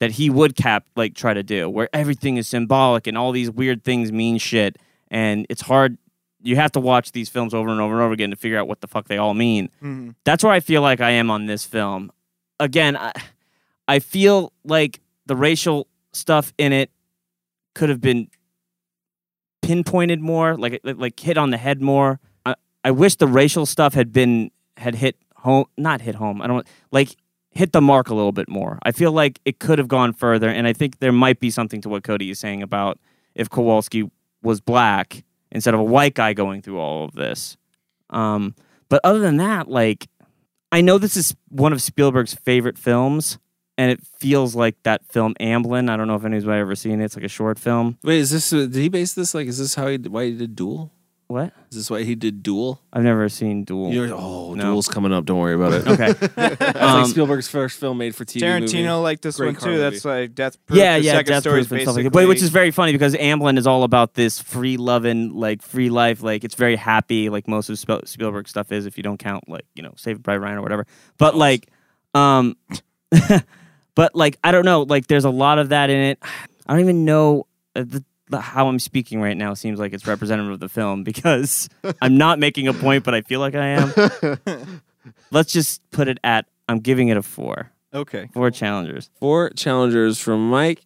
[0.00, 3.50] that he would cap like try to do, where everything is symbolic and all these
[3.50, 4.76] weird things mean shit,
[5.08, 5.98] and it's hard.
[6.42, 8.68] You have to watch these films over and over and over again to figure out
[8.68, 9.70] what the fuck they all mean.
[9.82, 10.14] Mhm.
[10.24, 12.12] That's where I feel like I am on this film.
[12.60, 13.12] Again, I,
[13.88, 16.90] I feel like the racial stuff in it
[17.74, 18.28] could have been
[19.64, 22.20] pinpointed more, like like hit on the head more.
[22.44, 22.54] I,
[22.84, 26.42] I wish the racial stuff had been had hit home, not hit home.
[26.42, 27.16] I don't like
[27.50, 28.78] hit the mark a little bit more.
[28.82, 31.80] I feel like it could have gone further, and I think there might be something
[31.82, 32.98] to what Cody is saying about
[33.34, 34.10] if Kowalski
[34.42, 37.56] was black instead of a white guy going through all of this.
[38.10, 38.54] Um,
[38.88, 40.08] but other than that, like
[40.70, 43.38] I know this is one of Spielberg's favorite films,
[43.76, 45.90] and it feels like that film Amblin.
[45.90, 47.04] I don't know if anybody ever seen it.
[47.04, 47.98] It's like a short film.
[48.02, 48.50] Wait, is this?
[48.50, 49.34] Did he base this?
[49.34, 49.96] Like, is this how he?
[49.98, 50.90] Why he did Duel?
[51.26, 51.54] What?
[51.70, 52.82] Is this why he did Duel?
[52.92, 53.90] I've never seen Duel.
[53.90, 54.62] You're, oh, No.
[54.64, 55.24] Duel's coming up.
[55.24, 55.86] Don't worry about it.
[55.88, 56.12] Okay.
[56.36, 58.42] That's Um, like Spielberg's first film made for TV.
[58.42, 58.90] Tarantino movie.
[59.02, 59.66] liked this Great one too.
[59.70, 59.78] movie.
[59.80, 60.78] That's like Death Proof.
[60.78, 62.10] yeah, the yeah, second death story proof and stuff like that.
[62.12, 65.88] But which is very funny because Amblin is all about this free loving, like free
[65.88, 66.22] life.
[66.22, 69.48] Like it's very happy, like most of Spiel- Spielberg stuff is, if you don't count
[69.48, 70.86] like you know Saved by Ryan or whatever.
[71.16, 71.70] But like,
[72.12, 72.54] um,
[73.94, 76.18] but like I don't know, like there's a lot of that in it.
[76.66, 79.54] I don't even know uh, the, the, how I'm speaking right now.
[79.54, 81.68] Seems like it's representative of the film because
[82.02, 84.80] I'm not making a point, but I feel like I am.
[85.30, 87.70] Let's just put it at I'm giving it a four.
[87.92, 88.28] okay.
[88.32, 89.10] Four challengers.
[89.20, 90.84] Four challengers from Mike.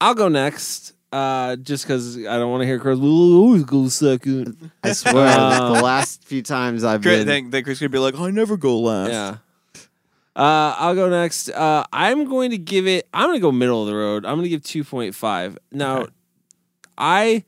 [0.00, 0.94] I'll go next.
[1.12, 3.00] Uh, just because I don't want to hear Chris.
[3.00, 4.70] Always go second.
[4.84, 7.26] I swear, Um, the last few times I've Chris, been.
[7.26, 9.10] then, then Chris could be like, I never go last.
[9.10, 9.36] Yeah.
[10.36, 11.50] Uh, I'll go next.
[11.50, 13.08] Uh, I'm going to give it.
[13.12, 14.24] I'm going to go middle of the road.
[14.24, 15.56] I'm going to give 2.5.
[15.72, 16.06] Now,
[16.96, 17.44] I,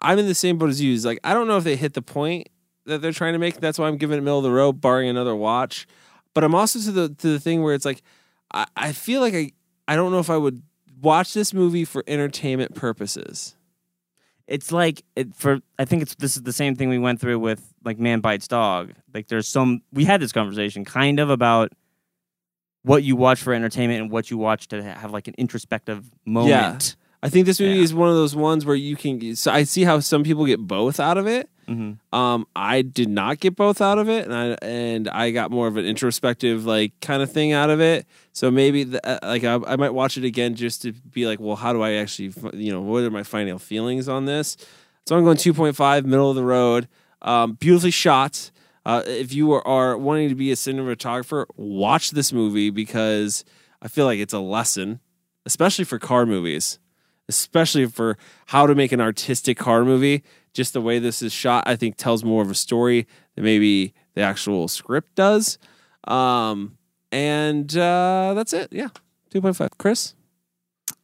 [0.00, 0.94] I'm in the same boat as you.
[0.94, 2.48] It's like I don't know if they hit the point
[2.84, 3.60] that they're trying to make.
[3.60, 5.86] That's why I'm giving it middle of the road, barring another watch.
[6.34, 8.02] But I'm also to the to the thing where it's like,
[8.52, 9.52] I, I feel like I
[9.88, 10.62] I don't know if I would
[11.00, 13.56] watch this movie for entertainment purposes.
[14.46, 17.38] it's like it, for I think it's this is the same thing we went through
[17.38, 18.92] with like Man Bites Dog.
[19.12, 21.72] Like there's some we had this conversation kind of about
[22.86, 26.50] what you watch for entertainment and what you watch to have like an introspective moment.
[26.50, 26.78] Yeah.
[27.22, 27.82] I think this movie Yeah.
[27.82, 29.34] is one of those ones where you can.
[29.34, 31.48] So I see how some people get both out of it.
[31.66, 32.16] Mm-hmm.
[32.16, 35.66] Um, I did not get both out of it, and I and I got more
[35.66, 38.06] of an introspective like kind of thing out of it.
[38.32, 41.40] So maybe the, uh, like I, I might watch it again just to be like,
[41.40, 44.56] well, how do I actually, you know, what are my final feelings on this?
[45.08, 46.86] So I'm going 2.5, middle of the road.
[47.22, 48.52] Um, beautifully shot.
[48.86, 53.44] Uh, if you are, are wanting to be a cinematographer, watch this movie because
[53.82, 55.00] I feel like it's a lesson,
[55.44, 56.78] especially for car movies.
[57.28, 58.16] especially for
[58.46, 60.22] how to make an artistic car movie.
[60.54, 63.94] Just the way this is shot, I think, tells more of a story than maybe
[64.14, 65.58] the actual script does.
[66.04, 66.78] Um,
[67.12, 68.68] and uh, that's it.
[68.72, 68.88] Yeah,
[69.30, 69.76] two point five.
[69.78, 70.14] Chris,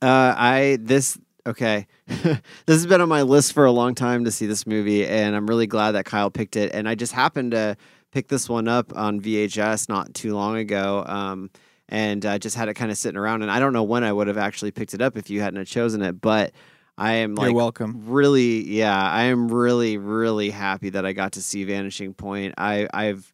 [0.01, 1.87] Uh, I this okay.
[2.07, 5.35] this has been on my list for a long time to see this movie, and
[5.35, 6.73] I'm really glad that Kyle picked it.
[6.75, 7.77] And I just happened to
[8.13, 11.05] pick this one up on VHS not too long ago.
[11.07, 11.51] Um,
[11.89, 14.13] and I just had it kind of sitting around, and I don't know when I
[14.13, 16.53] would have actually picked it up if you hadn't chosen it, but.
[16.99, 18.03] I am You're welcome.
[18.05, 22.53] really yeah I am really really happy that I got to see Vanishing Point.
[22.59, 23.33] I I've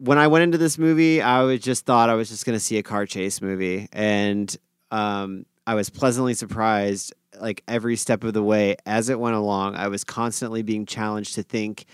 [0.00, 2.60] when I went into this movie, I was just thought I was just going to
[2.60, 4.54] see a car chase movie, and
[4.90, 7.14] um, I was pleasantly surprised.
[7.40, 11.36] Like every step of the way as it went along, I was constantly being challenged
[11.36, 11.84] to think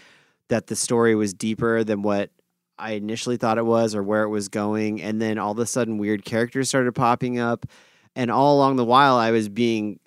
[0.49, 2.31] that the story was deeper than what
[2.79, 5.03] I initially thought it was or where it was going.
[5.03, 7.67] And then all of a sudden, weird characters started popping up,
[8.15, 10.01] and all along the while, I was being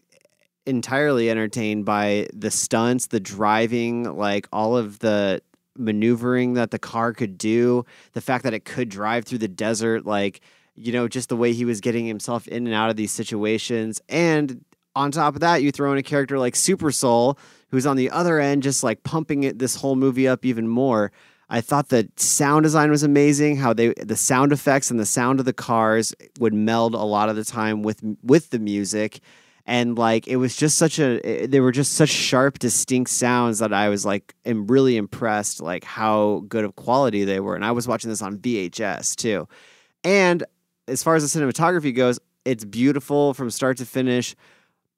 [0.66, 5.44] entirely entertained by the stunts, the driving, like all of the
[5.78, 10.08] maneuvering that the car could do, the fact that it could drive through the desert,
[10.08, 10.42] like,
[10.80, 14.02] you know, just the way he was getting himself in and out of these situations.
[14.10, 14.64] And
[14.96, 17.38] on top of that, you throw in a character like Super Soul,
[17.70, 21.12] who's on the other end, just like pumping it this whole movie up even more.
[21.50, 23.58] I thought the sound design was amazing.
[23.58, 27.30] How they the sound effects and the sound of the cars would meld a lot
[27.30, 29.20] of the time with with the music
[29.66, 33.60] and like it was just such a it- they were just such sharp distinct sounds
[33.60, 37.64] that i was like am really impressed like how good of quality they were and
[37.66, 39.48] i was watching this on vhs too
[40.04, 40.44] and
[40.90, 44.36] as far as the cinematography goes it's beautiful from start to finish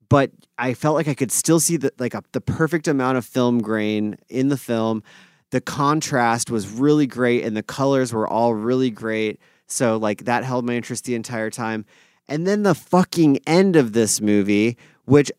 [0.10, 3.26] but i felt like i could still see the like a, the perfect amount of
[3.26, 5.04] film grain in the film
[5.52, 10.44] the contrast was really great and the colors were all really great so like that
[10.44, 11.86] held my interest the entire time
[12.32, 15.34] and then the fucking end of this movie, which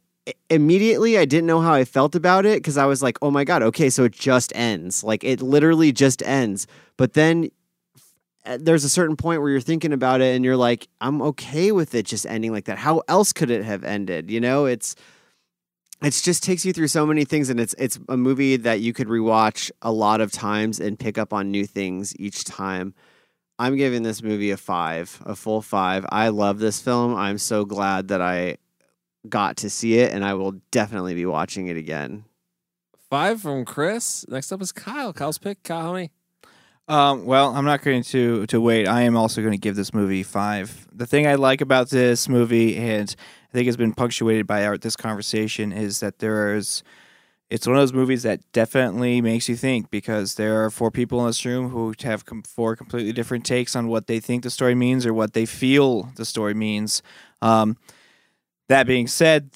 [0.50, 3.44] immediately I didn't know how I felt about it because I was like, oh my
[3.44, 5.02] God, okay, so it just ends.
[5.02, 6.66] Like it literally just ends.
[6.98, 7.48] But then
[8.44, 11.70] Uh, there's a certain point where you're thinking about it and you're like, I'm okay
[11.70, 12.78] with it just ending like that.
[12.78, 14.30] How else could it have ended?
[14.30, 14.96] You know, it's
[16.02, 18.92] it's just takes you through so many things and it's it's a movie that you
[18.92, 22.94] could rewatch a lot of times and pick up on new things each time.
[23.58, 26.04] I'm giving this movie a five, a full five.
[26.10, 27.14] I love this film.
[27.14, 28.56] I'm so glad that I
[29.28, 32.24] got to see it, and I will definitely be watching it again.
[33.08, 34.26] five from Chris.
[34.26, 35.12] Next up is Kyle.
[35.12, 35.62] Kyle's pick.
[35.62, 36.10] Kyle, how many?
[36.88, 38.88] Um, well, I'm not going to to wait.
[38.88, 40.88] I am also going to give this movie five.
[40.92, 43.14] The thing I like about this movie, and
[43.50, 46.82] I think has been punctuated by our this conversation, is that there is.
[47.50, 51.20] It's one of those movies that definitely makes you think because there are four people
[51.20, 54.48] in this room who have com- four completely different takes on what they think the
[54.48, 57.02] story means or what they feel the story means.
[57.42, 57.76] Um,
[58.70, 59.50] that being said,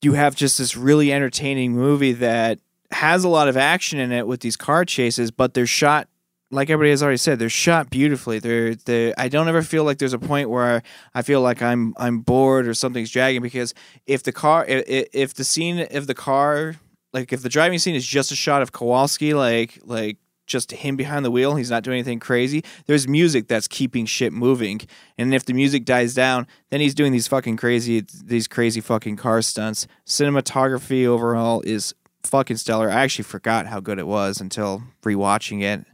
[0.00, 2.60] you have just this really entertaining movie that
[2.92, 6.08] has a lot of action in it with these car chases, but they're shot
[6.52, 8.38] like everybody has already said, they're shot beautifully.
[8.38, 10.82] They're they I don't ever feel like there's a point where
[11.14, 13.74] I feel like I'm I'm bored or something's dragging because
[14.06, 16.76] if the car if, if the scene if the car
[17.12, 20.96] like if the driving scene is just a shot of Kowalski like like just him
[20.96, 22.62] behind the wheel, he's not doing anything crazy.
[22.86, 24.82] There's music that's keeping shit moving.
[25.16, 29.16] And if the music dies down, then he's doing these fucking crazy these crazy fucking
[29.16, 29.86] car stunts.
[30.06, 31.94] Cinematography overall is
[32.24, 32.90] fucking stellar.
[32.90, 35.86] I actually forgot how good it was until rewatching it.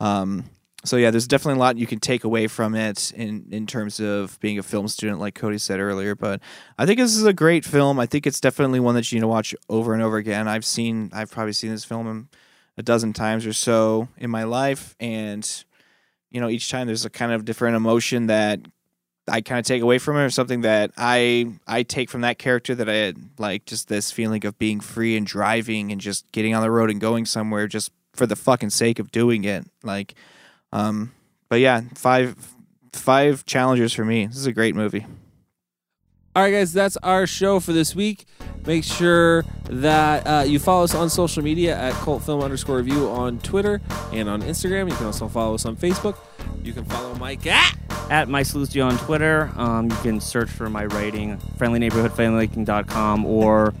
[0.00, 0.44] Um,
[0.84, 3.98] so yeah, there's definitely a lot you can take away from it in in terms
[4.00, 6.14] of being a film student, like Cody said earlier.
[6.14, 6.40] But
[6.78, 7.98] I think this is a great film.
[7.98, 10.48] I think it's definitely one that you need to watch over and over again.
[10.48, 12.28] I've seen, I've probably seen this film
[12.78, 15.64] a dozen times or so in my life, and
[16.30, 18.60] you know, each time there's a kind of different emotion that
[19.28, 22.38] I kind of take away from it, or something that I I take from that
[22.38, 26.30] character that I had, like just this feeling of being free and driving and just
[26.30, 29.64] getting on the road and going somewhere just for the fucking sake of doing it.
[29.82, 30.14] Like,
[30.72, 31.12] um,
[31.48, 32.36] but yeah, five
[32.92, 34.26] five challengers for me.
[34.26, 35.06] This is a great movie.
[36.34, 38.26] All right, guys, that's our show for this week.
[38.66, 43.08] Make sure that uh, you follow us on social media at Cult Film underscore review
[43.08, 43.80] on Twitter
[44.12, 44.90] and on Instagram.
[44.90, 46.18] You can also follow us on Facebook.
[46.62, 47.78] You can follow Mike at
[48.10, 49.50] At Mike Salustio on Twitter.
[49.56, 53.72] Um, you can search for my writing, friendlyneighborhoodfamilymaking.com or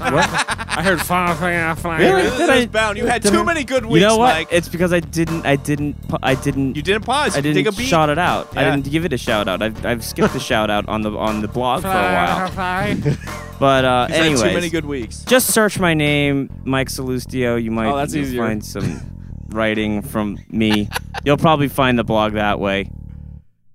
[0.00, 1.98] I heard fire, fire, fire.
[2.00, 2.22] Really?
[2.22, 2.98] This Did is I- bound.
[2.98, 4.34] You had did too I- many good weeks, You know what?
[4.34, 4.48] Mike.
[4.50, 5.44] It's because I didn't.
[5.46, 5.94] I didn't.
[6.08, 6.76] pu- I didn't.
[6.76, 7.34] you didn't pause.
[7.34, 7.86] I You didn't take a beat.
[7.86, 8.56] shout it out.
[8.56, 8.70] I Yeah.
[8.76, 9.62] didn't give it a shout out.
[9.62, 13.16] I've, I've skipped the shout out on the on the blog for a while.
[13.58, 15.24] But uh, He's had too many good weeks.
[15.24, 17.60] just search my name, Mike Salustio.
[17.60, 18.46] You might Oh, that's you'll easier.
[18.46, 19.00] find some
[19.48, 20.88] writing from me.
[21.24, 22.88] You'll probably find the blog that way.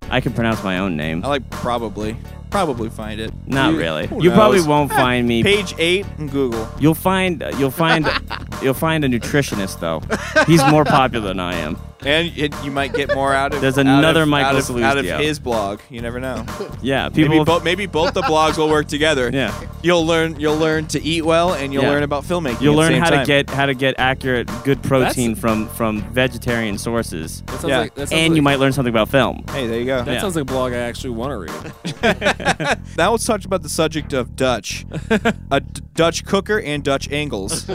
[0.10, 1.26] I can pronounce my own name.
[1.26, 2.16] I like probably.
[2.54, 3.32] Probably find it.
[3.48, 4.06] Not You- really.
[4.08, 4.68] who You probably knows?
[4.68, 5.42] won't ah, find me.
[5.44, 6.68] Page eight in Google.
[6.80, 8.08] You'll find uh, you'll find
[8.62, 10.02] you'll find a nutritionist though.
[10.46, 11.78] He's more popular than I am.
[12.06, 13.62] And it, you might get more out of.
[13.62, 15.80] There's out another of, Michael out of, out of his blog.
[15.90, 16.46] You never know.
[16.82, 17.46] Yeah, Maybe people.
[17.46, 19.30] both maybe both the blogs will work together.
[19.34, 19.58] Yeah.
[19.82, 21.92] You'll learn you'll learn to eat well and you'll Yeah.
[21.92, 22.60] learn about filmmaking.
[22.62, 23.20] You'll at the learn same how time.
[23.22, 27.64] to get how to get accurate, good protein That's- from from vegetarian sources, That sounds
[27.70, 27.80] Yeah.
[27.80, 29.46] like, that sounds and you might learn something about film.
[29.52, 30.04] Hey, there you go.
[30.04, 30.22] That Yeah.
[30.22, 32.78] sounds like a blog I actually want to read.
[32.98, 34.86] Now let's talk about the subject of Dutch,
[35.52, 37.70] a D- Dutch cooker and Dutch angles,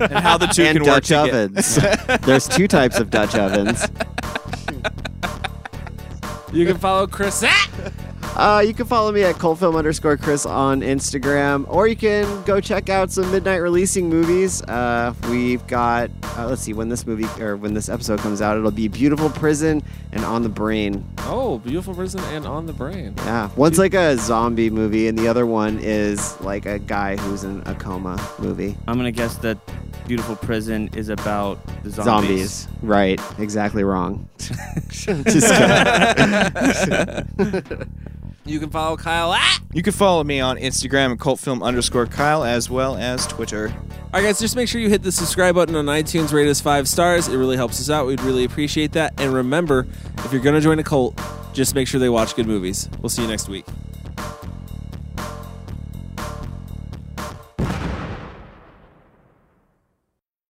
[0.00, 1.44] and how the two and can work Dutch together.
[1.44, 1.76] ovens.
[2.26, 3.86] There's two types of Dutch ovens.
[6.52, 7.68] You can follow Chris at
[8.38, 12.60] Uh, you can follow me at cultfilm underscore Chris on Instagram, or you can go
[12.60, 14.62] check out some midnight releasing movies.
[14.62, 18.56] Uh, we've got, uh, let's see, when this movie or when this episode comes out,
[18.56, 19.82] it'll be Beautiful Prison
[20.12, 21.04] and On the Brain.
[21.22, 23.14] Oh, Beautiful Prison and On the Brain.
[23.18, 27.42] Yeah, one's like a zombie movie, and the other one is like a guy who's
[27.42, 28.78] in a coma movie.
[28.86, 29.58] I'm gonna guess that
[30.06, 32.66] Beautiful Prison is about the zombies.
[32.66, 32.68] Zombies.
[32.82, 34.28] Right, exactly wrong.
[34.38, 35.06] Just
[37.36, 37.88] kidding.
[38.48, 39.60] You can follow Kyle at.
[39.74, 43.68] You can follow me on Instagram at cultfilm underscore Kyle as well as Twitter.
[43.68, 46.58] All right, guys, just make sure you hit the subscribe button on iTunes, rate us
[46.58, 47.28] five stars.
[47.28, 48.06] It really helps us out.
[48.06, 49.20] We'd really appreciate that.
[49.20, 49.86] And remember,
[50.24, 51.20] if you're going to join a cult,
[51.52, 52.88] just make sure they watch good movies.
[53.02, 53.66] We'll see you next week.